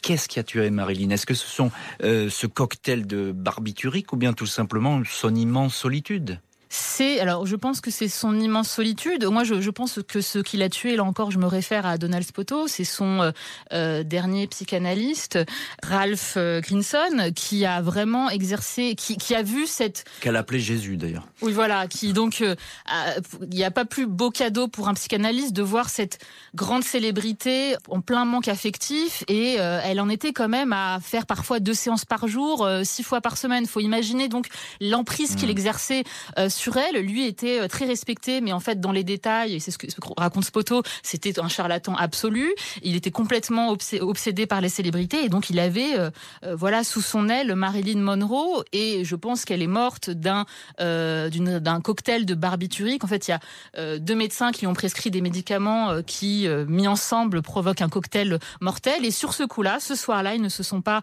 qu'est-ce 0.06 0.28
qui 0.28 0.40
a 0.40 0.44
tué 0.44 0.70
Marilyn? 0.70 1.10
Est-ce 1.10 1.26
que 1.26 1.34
ce 1.34 1.48
sont 1.48 1.72
euh, 2.04 2.30
ce 2.30 2.46
cocktail 2.46 3.08
de 3.08 3.32
barbiturique 3.32 4.14
ou 4.14 4.18
bien 4.18 4.34
tout 4.34 4.46
simplement 4.46 4.85
son 5.06 5.36
immense 5.36 5.76
solitude 5.76 6.40
C'est 6.78 7.22
alors 7.22 7.46
je 7.46 7.56
pense 7.56 7.80
que 7.80 7.90
c'est 7.90 8.10
son 8.10 8.38
immense 8.38 8.70
solitude. 8.70 9.24
Moi 9.24 9.46
je, 9.46 9.62
je 9.62 9.70
pense 9.70 10.00
que 10.06 10.20
ce 10.20 10.40
qui 10.40 10.58
l'a 10.58 10.68
tué, 10.68 10.98
là 10.98 11.06
encore 11.06 11.32
je 11.32 11.40
me 11.40 11.46
réfère 11.46 11.86
à 11.86 11.98
Donald 11.98 12.26
Spoto, 12.26 12.68
c'est 12.68 12.84
son 12.84 13.22
euh, 13.22 13.32
euh 13.72 14.04
dernier 14.04 14.46
psychanalyste 14.48 15.40
Ralph 15.82 16.34
euh, 16.36 16.60
Grinson 16.60 17.32
qui 17.34 17.66
a 17.66 17.82
vraiment 17.82 18.30
exercé, 18.30 18.96
qui, 18.96 19.16
qui 19.16 19.36
a 19.36 19.42
vu 19.42 19.68
cette 19.68 20.04
qu'elle 20.20 20.36
appelait 20.36 20.60
Jésus 20.60 20.98
d'ailleurs. 20.98 21.26
Oui 21.42 21.54
voilà, 21.54 21.88
qui 21.88 22.12
donc 22.12 22.42
euh, 22.42 22.56
il 23.42 23.56
n'y 23.56 23.64
a 23.64 23.72
pas 23.72 23.86
plus 23.86 24.06
beau 24.06 24.30
cadeau 24.30 24.68
pour 24.68 24.90
un 24.90 24.96
psychanalyste 24.96 25.54
de 25.54 25.64
voir 25.64 25.88
cette 25.88 26.20
grande 26.56 26.84
célébrité 26.84 27.76
en 27.88 28.02
plein 28.02 28.26
manque 28.26 28.50
affectif 28.50 29.24
et 29.30 29.56
elle 29.56 30.02
en 30.02 30.10
était 30.10 30.34
quand 30.34 30.50
même 30.50 30.74
à 30.74 31.00
faire 31.02 31.26
parfois 31.26 31.60
deux 31.60 31.74
séances 31.74 32.06
par 32.06 32.28
jour, 32.28 32.68
six 32.84 33.04
fois 33.04 33.22
par 33.22 33.38
semaine. 33.38 33.66
Faut 33.66 33.80
imaginer 33.80 34.28
donc 34.28 34.48
l'emprise 34.82 35.36
qu'il 35.36 35.48
mmh. 35.48 35.52
exerçait 35.52 36.04
sur 36.50 36.65
Lui 36.94 37.26
était 37.26 37.60
euh, 37.62 37.68
très 37.68 37.86
respecté, 37.86 38.42
mais 38.42 38.54
en 38.54 38.60
fait, 38.60 38.80
dans 38.80 38.92
les 38.92 39.04
détails, 39.04 39.56
et 39.56 39.60
c'est 39.60 39.72
ce 39.72 39.78
que 39.78 39.88
raconte 40.18 40.46
Spoto, 40.46 40.84
c'était 41.04 41.40
un 41.40 41.48
charlatan 41.48 41.96
absolu. 41.96 42.54
Il 42.84 42.96
était 42.96 43.12
complètement 43.12 43.76
obsédé 44.02 44.46
par 44.46 44.62
les 44.62 44.70
célébrités, 44.70 45.24
et 45.24 45.30
donc 45.30 45.50
il 45.50 45.60
avait, 45.60 45.98
euh, 45.98 46.10
euh, 46.44 46.56
voilà, 46.56 46.84
sous 46.84 47.02
son 47.02 47.30
aile 47.30 47.56
Marilyn 47.56 48.00
Monroe. 48.00 48.64
Et 48.74 49.04
je 49.04 49.16
pense 49.16 49.46
qu'elle 49.46 49.62
est 49.62 49.68
morte 49.68 50.10
d'un 50.10 50.46
cocktail 51.84 52.26
de 52.26 52.34
barbiturique. 52.34 53.04
En 53.04 53.08
fait, 53.08 53.28
il 53.28 53.32
y 53.32 53.34
a 53.34 54.00
deux 54.00 54.16
médecins 54.16 54.52
qui 54.52 54.68
ont 54.68 54.74
prescrit 54.74 55.12
des 55.12 55.22
médicaments 55.22 56.02
qui, 56.06 56.48
mis 56.68 56.88
ensemble, 56.88 57.42
provoquent 57.42 57.82
un 57.82 57.90
cocktail 57.90 58.40
mortel. 58.62 59.06
Et 59.06 59.12
sur 59.12 59.34
ce 59.34 59.44
coup-là, 59.44 59.80
ce 59.80 59.96
soir-là, 59.96 60.36
ils 60.36 60.42
ne 60.42 60.50
se 60.50 60.64
sont 60.64 60.82
pas 60.82 61.02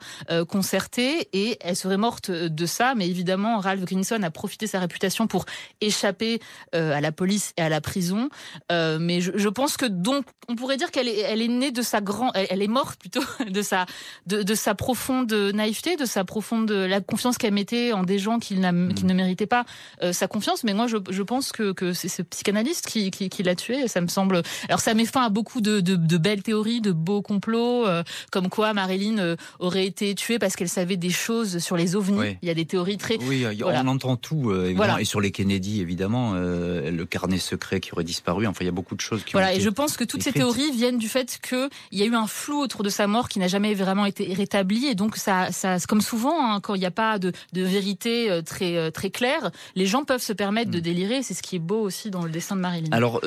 concertés, 0.49 1.29
et 1.33 1.59
elle 1.61 1.77
serait 1.77 1.97
morte 1.97 2.31
de 2.31 2.67
ça. 2.67 2.95
Mais 2.95 3.09
évidemment, 3.09 3.59
Ralph 3.59 3.85
Grinson 3.85 4.23
a 4.23 4.31
profité 4.31 4.67
de 4.67 4.71
sa 4.71 4.81
réputation 4.81 5.27
pour 5.27 5.42
échapper 5.81 6.41
euh, 6.75 6.93
à 6.93 7.01
la 7.01 7.13
police 7.13 7.53
et 7.57 7.63
à 7.63 7.69
la 7.69 7.81
prison. 7.81 8.29
Euh, 8.71 8.99
mais 9.01 9.21
je, 9.21 9.33
je, 9.35 9.49
pense 9.49 9.77
que 9.77 9.87
donc 9.87 10.25
on 10.49 10.57
pourrait 10.57 10.77
dire 10.77 10.91
qu'elle 10.91 11.09
est, 11.09 11.21
elle 11.21 11.43
est 11.43 11.49
née 11.49 11.71
de 11.71 11.83
sa 11.83 12.01
grande, 12.01 12.33
elle, 12.35 12.63
est 12.63 12.69
morte 12.69 12.99
plutôt 12.99 13.23
de 13.49 13.63
sa 13.63 13.87
de, 14.27 14.43
de, 14.43 14.55
sa 14.55 14.75
profonde 14.75 15.33
naïveté, 15.33 15.97
de 15.97 16.05
sa 16.05 16.25
profonde 16.25 16.71
la 16.71 17.01
confiance 17.01 17.39
qu'elle 17.39 17.55
mettait 17.55 17.93
en 17.93 18.05
des 18.05 18.19
gens 18.19 18.39
qui, 18.39 18.57
mmh. 18.57 18.95
qui 18.95 19.05
ne 19.05 19.15
méritaient 19.15 19.47
pas 19.47 19.65
euh, 20.03 20.13
sa 20.13 20.29
confiance. 20.29 20.65
Mais 20.65 20.75
moi, 20.75 20.87
je, 20.87 20.97
je 21.11 21.23
pense 21.23 21.53
que, 21.53 21.73
que 21.73 21.93
c'est 21.93 22.09
ce 22.09 22.23
psychanalyste 22.23 22.87
qui, 22.87 23.11
qui, 23.11 23.29
qui 23.29 23.43
l'a 23.43 23.55
tué. 23.55 23.89
Ça 23.89 24.01
me 24.01 24.09
semble. 24.09 24.43
Alors 24.69 24.81
ça 24.81 24.95
met 24.95 25.05
fin 25.05 25.25
à 25.25 25.29
beaucoup 25.29 25.61
de, 25.61 25.81
de, 25.81 25.97
de 25.97 26.19
belles 26.19 26.43
théories, 26.43 26.81
de 26.81 26.93
beaux 26.93 27.23
complots, 27.23 27.87
euh, 27.87 28.03
comme 28.31 28.49
quoi 28.49 28.73
Marilyn 28.73 29.19
euh, 29.19 29.37
aurait 29.59 29.87
été 29.87 30.15
tuée 30.15 30.39
parce 30.39 30.57
qu'elle 30.57 30.69
savait 30.69 30.97
des 30.97 31.11
choses 31.11 31.59
sur 31.59 31.77
les 31.77 31.97
ovnis. 31.97 32.37
Il 32.43 32.49
y 32.49 32.51
a 32.51 32.55
des 32.55 32.67
théories 32.67 32.99
très. 32.99 33.19
Oui, 33.23 33.45
on 33.65 33.87
entend 33.87 34.17
tout 34.17 34.53
évidemment. 34.53 34.99
Et 34.99 35.05
sur 35.05 35.21
les 35.21 35.32
Kennedy, 35.33 35.81
évidemment, 35.81 36.35
euh, 36.35 36.91
le 36.91 37.05
carnet 37.07 37.39
secret 37.39 37.81
qui 37.81 37.93
aurait 37.93 38.05
disparu. 38.05 38.47
Enfin, 38.47 38.59
il 38.63 38.67
y 38.67 38.69
a 38.69 38.73
beaucoup 38.73 38.95
de 38.95 39.01
choses 39.01 39.25
qui 39.25 39.33
voilà, 39.33 39.49
ont 39.49 39.51
été 39.51 39.61
et 39.61 39.65
je 39.65 39.71
pense 39.71 39.97
que 39.97 40.05
toutes 40.05 40.23
ces 40.23 40.33
théories 40.33 40.71
viennent 40.71 40.99
du 40.99 41.09
fait 41.09 41.41
qu'il 41.43 41.69
y 41.93 42.03
a 42.03 42.07
eu 42.07 42.15
un 42.15 42.27
flou 42.27 42.61
autour 42.61 42.83
de 42.83 42.89
sa 42.89 43.07
mort 43.07 43.29
qui 43.29 43.39
n'a 43.39 43.49
jamais 43.49 43.75
vraiment 43.75 44.07
été 44.07 44.33
rétabli. 44.33 44.87
Et 44.87 44.95
donc, 44.95 45.17
ça, 45.17 45.51
ça 45.51 45.79
comme 45.89 46.01
souvent, 46.01 46.55
hein, 46.55 46.61
quand 46.61 46.75
il 46.75 46.81
n'y 46.81 46.87
a 46.87 46.93
pas 46.93 47.19
de, 47.19 47.33
de 47.53 47.63
vérité 47.63 48.31
euh, 48.31 48.43
très, 48.43 48.77
euh, 48.77 48.91
très 48.91 49.11
claire, 49.11 49.51
les 49.75 49.87
gens 49.87 50.05
peuvent 50.05 50.23
se 50.23 50.33
permettre 50.33 50.71
de 50.71 50.79
mm. 50.79 50.83
délirer. 50.83 51.23
C'est 51.23 51.35
ce 51.35 51.43
qui 51.43 51.57
est 51.57 51.61
beau 51.61 51.81
aussi 51.81 52.11
dans 52.11 52.23
le 52.23 52.31
dessin 52.31 52.55
de 52.55 52.61
Marilyn. 52.61 52.91
Alors, 52.93 53.21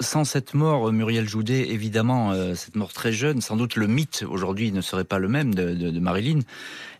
sans 0.00 0.24
cette 0.24 0.54
mort, 0.54 0.92
Muriel 0.92 1.28
Joudet, 1.28 1.70
évidemment, 1.70 2.32
cette 2.54 2.76
mort 2.76 2.92
très 2.92 3.12
jeune, 3.12 3.40
sans 3.40 3.56
doute 3.56 3.76
le 3.76 3.86
mythe 3.86 4.24
aujourd'hui 4.28 4.72
ne 4.72 4.80
serait 4.80 5.04
pas 5.04 5.18
le 5.18 5.28
même 5.28 5.54
de, 5.54 5.74
de, 5.74 5.90
de 5.90 6.00
Marilyn. 6.00 6.40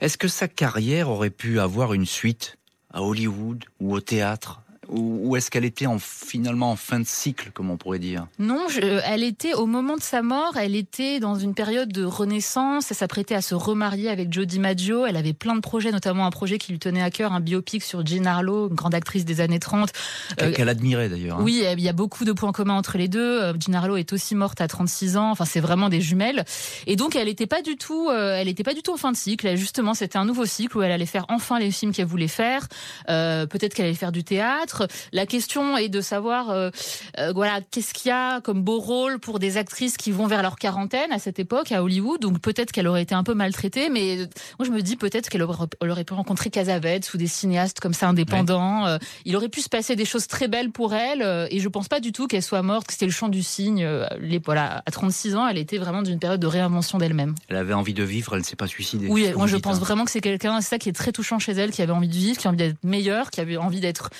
Est-ce 0.00 0.18
que 0.18 0.28
sa 0.28 0.48
carrière 0.48 1.08
aurait 1.08 1.30
pu 1.30 1.60
avoir 1.60 1.94
une 1.94 2.06
suite? 2.06 2.56
À 2.92 3.02
Hollywood 3.02 3.64
ou 3.80 3.94
au 3.94 4.00
théâtre 4.00 4.62
ou, 4.90 5.36
est-ce 5.36 5.50
qu'elle 5.50 5.64
était 5.64 5.86
en, 5.86 5.98
finalement 5.98 6.72
en 6.72 6.76
fin 6.76 6.98
de 6.98 7.06
cycle, 7.06 7.50
comme 7.52 7.70
on 7.70 7.76
pourrait 7.76 7.98
dire 7.98 8.26
Non, 8.38 8.66
elle 9.04 9.22
était 9.22 9.54
au 9.54 9.66
moment 9.66 9.96
de 9.96 10.02
sa 10.02 10.22
mort, 10.22 10.56
elle 10.56 10.74
était 10.74 11.20
dans 11.20 11.36
une 11.36 11.54
période 11.54 11.92
de 11.92 12.04
renaissance. 12.04 12.90
Elle 12.90 12.96
s'apprêtait 12.96 13.34
à 13.34 13.42
se 13.42 13.54
remarier 13.54 14.08
avec 14.08 14.32
Joe 14.32 14.46
DiMaggio. 14.46 15.06
Elle 15.06 15.16
avait 15.16 15.32
plein 15.32 15.54
de 15.54 15.60
projets, 15.60 15.92
notamment 15.92 16.26
un 16.26 16.30
projet 16.30 16.58
qui 16.58 16.72
lui 16.72 16.78
tenait 16.78 17.02
à 17.02 17.10
cœur, 17.10 17.32
un 17.32 17.40
biopic 17.40 17.82
sur 17.82 18.04
Jean 18.04 18.26
Harlow, 18.26 18.68
une 18.68 18.74
grande 18.74 18.94
actrice 18.94 19.24
des 19.24 19.40
années 19.40 19.58
30. 19.58 19.90
Qu'elle 20.36 20.68
euh, 20.68 20.70
admirait 20.70 21.08
d'ailleurs. 21.08 21.38
Hein. 21.38 21.42
Oui, 21.42 21.64
il 21.72 21.80
y 21.80 21.88
a 21.88 21.92
beaucoup 21.92 22.24
de 22.24 22.32
points 22.32 22.52
communs 22.52 22.76
entre 22.76 22.98
les 22.98 23.08
deux. 23.08 23.40
Euh, 23.40 23.52
Jean 23.60 23.74
Harlow 23.74 23.96
est 23.96 24.12
aussi 24.12 24.34
morte 24.34 24.60
à 24.60 24.68
36 24.68 25.16
ans. 25.16 25.30
Enfin, 25.30 25.44
c'est 25.44 25.60
vraiment 25.60 25.88
des 25.88 26.00
jumelles. 26.00 26.44
Et 26.86 26.96
donc, 26.96 27.14
elle 27.14 27.26
n'était 27.26 27.46
pas 27.46 27.62
du 27.62 27.76
tout, 27.76 28.08
euh, 28.08 28.34
elle 28.34 28.52
pas 28.60 28.74
du 28.74 28.82
tout 28.82 28.92
en 28.92 28.98
fin 28.98 29.12
de 29.12 29.16
cycle. 29.16 29.56
Justement, 29.56 29.94
c'était 29.94 30.18
un 30.18 30.24
nouveau 30.24 30.44
cycle 30.44 30.76
où 30.76 30.82
elle 30.82 30.92
allait 30.92 31.06
faire 31.06 31.24
enfin 31.28 31.58
les 31.58 31.70
films 31.70 31.92
qu'elle 31.92 32.06
voulait 32.06 32.28
faire. 32.28 32.66
Peut-être 33.06 33.74
qu'elle 33.74 33.86
allait 33.86 33.94
faire 33.94 34.12
du 34.12 34.24
théâtre. 34.24 34.79
La 35.12 35.26
question 35.26 35.76
est 35.76 35.88
de 35.88 36.00
savoir, 36.00 36.50
euh, 36.50 36.70
euh, 37.18 37.32
voilà, 37.34 37.60
qu'est-ce 37.70 37.94
qu'il 37.94 38.08
y 38.08 38.12
a 38.12 38.40
comme 38.40 38.62
beau 38.62 38.78
rôle 38.78 39.18
pour 39.18 39.38
des 39.38 39.56
actrices 39.56 39.96
qui 39.96 40.12
vont 40.12 40.26
vers 40.26 40.42
leur 40.42 40.56
quarantaine 40.56 41.12
à 41.12 41.18
cette 41.18 41.38
époque 41.38 41.72
à 41.72 41.82
Hollywood. 41.82 42.20
Donc 42.20 42.40
peut-être 42.40 42.72
qu'elle 42.72 42.86
aurait 42.86 43.02
été 43.02 43.14
un 43.14 43.24
peu 43.24 43.34
maltraitée, 43.34 43.88
mais 43.88 44.16
moi 44.58 44.66
je 44.66 44.70
me 44.70 44.82
dis 44.82 44.96
peut-être 44.96 45.28
qu'elle 45.28 45.42
aurait, 45.42 46.04
pu 46.04 46.14
rencontrer 46.14 46.50
Casavetes 46.50 47.12
ou 47.14 47.18
des 47.18 47.26
cinéastes 47.26 47.80
comme 47.80 47.94
ça 47.94 48.08
indépendants. 48.08 48.86
Euh, 48.86 48.98
il 49.24 49.36
aurait 49.36 49.48
pu 49.48 49.60
se 49.60 49.68
passer 49.68 49.96
des 49.96 50.04
choses 50.04 50.26
très 50.26 50.48
belles 50.48 50.70
pour 50.70 50.94
elle, 50.94 51.48
et 51.50 51.60
je 51.60 51.68
pense 51.68 51.88
pas 51.88 52.00
du 52.00 52.12
tout 52.12 52.26
qu'elle 52.26 52.42
soit 52.42 52.62
morte, 52.62 52.86
que 52.86 52.92
c'était 52.92 53.06
le 53.06 53.12
chant 53.12 53.28
du 53.28 53.42
cygne. 53.42 53.86
Les, 54.20 54.38
voilà, 54.38 54.82
à 54.86 54.90
36 54.90 55.36
ans, 55.36 55.46
elle 55.46 55.58
était 55.58 55.78
vraiment 55.78 56.02
d'une 56.02 56.18
période 56.18 56.40
de 56.40 56.46
réinvention 56.46 56.98
d'elle-même. 56.98 57.34
Elle 57.48 57.56
avait 57.56 57.74
envie 57.74 57.94
de 57.94 58.02
vivre, 58.02 58.34
elle 58.34 58.40
ne 58.40 58.44
s'est 58.44 58.56
pas 58.56 58.66
suicidée. 58.66 59.06
Oui, 59.08 59.32
moi 59.36 59.46
je 59.46 59.56
pense 59.56 59.76
hein. 59.76 59.80
vraiment 59.80 60.04
que 60.04 60.10
c'est 60.10 60.20
quelqu'un, 60.20 60.60
c'est 60.60 60.70
ça 60.70 60.78
qui 60.78 60.88
est 60.88 60.92
très 60.92 61.12
touchant 61.12 61.38
chez 61.38 61.52
elle, 61.52 61.70
qui 61.70 61.82
avait 61.82 61.92
envie 61.92 62.08
de 62.08 62.14
vivre, 62.14 62.38
qui 62.38 62.46
a 62.46 62.50
envie 62.50 62.58
d'être 62.58 62.84
meilleure, 62.84 63.30
qui 63.30 63.40
avait 63.40 63.56
envie 63.56 63.80
d'être 63.80 64.10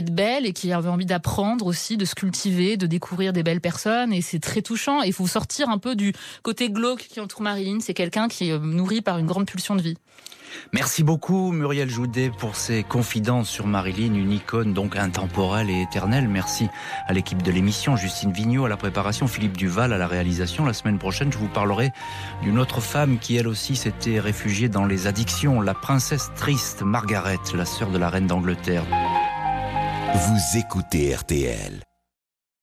d'être 0.00 0.14
belle 0.14 0.46
et 0.46 0.52
qui 0.52 0.72
avait 0.72 0.88
envie 0.88 1.06
d'apprendre 1.06 1.66
aussi, 1.66 1.96
de 1.96 2.04
se 2.04 2.14
cultiver, 2.14 2.76
de 2.76 2.86
découvrir 2.86 3.32
des 3.32 3.42
belles 3.42 3.60
personnes. 3.60 4.12
Et 4.12 4.22
c'est 4.22 4.38
très 4.38 4.62
touchant. 4.62 5.02
il 5.02 5.12
faut 5.12 5.26
sortir 5.26 5.68
un 5.68 5.78
peu 5.78 5.96
du 5.96 6.12
côté 6.42 6.70
glauque 6.70 7.06
qui 7.08 7.20
entoure 7.20 7.42
Marilyn. 7.42 7.78
C'est 7.80 7.94
quelqu'un 7.94 8.28
qui 8.28 8.50
est 8.50 8.58
nourri 8.58 9.00
par 9.00 9.18
une 9.18 9.26
grande 9.26 9.46
pulsion 9.46 9.74
de 9.74 9.82
vie. 9.82 9.96
Merci 10.72 11.02
beaucoup 11.02 11.52
Muriel 11.52 11.90
Joudet 11.90 12.30
pour 12.30 12.56
ces 12.56 12.82
confidences 12.82 13.50
sur 13.50 13.66
Marilyn, 13.66 14.14
une 14.14 14.32
icône 14.32 14.72
donc 14.72 14.96
intemporelle 14.96 15.68
et 15.68 15.82
éternelle. 15.82 16.26
Merci 16.26 16.68
à 17.06 17.12
l'équipe 17.12 17.42
de 17.42 17.50
l'émission, 17.50 17.96
Justine 17.96 18.32
Vignot 18.32 18.64
à 18.64 18.68
la 18.68 18.78
préparation, 18.78 19.26
Philippe 19.26 19.56
Duval 19.56 19.92
à 19.92 19.98
la 19.98 20.06
réalisation. 20.06 20.64
La 20.64 20.72
semaine 20.72 20.98
prochaine, 20.98 21.30
je 21.30 21.38
vous 21.38 21.48
parlerai 21.48 21.90
d'une 22.42 22.58
autre 22.58 22.80
femme 22.80 23.18
qui 23.18 23.36
elle 23.36 23.48
aussi 23.48 23.76
s'était 23.76 24.20
réfugiée 24.20 24.68
dans 24.70 24.86
les 24.86 25.06
addictions, 25.06 25.60
la 25.60 25.74
princesse 25.74 26.30
triste 26.34 26.82
Margaret, 26.82 27.38
la 27.54 27.66
sœur 27.66 27.90
de 27.90 27.98
la 27.98 28.08
reine 28.08 28.26
d'Angleterre. 28.26 28.84
Vous 30.14 30.56
écoutez 30.56 31.14
RTL. 31.14 31.87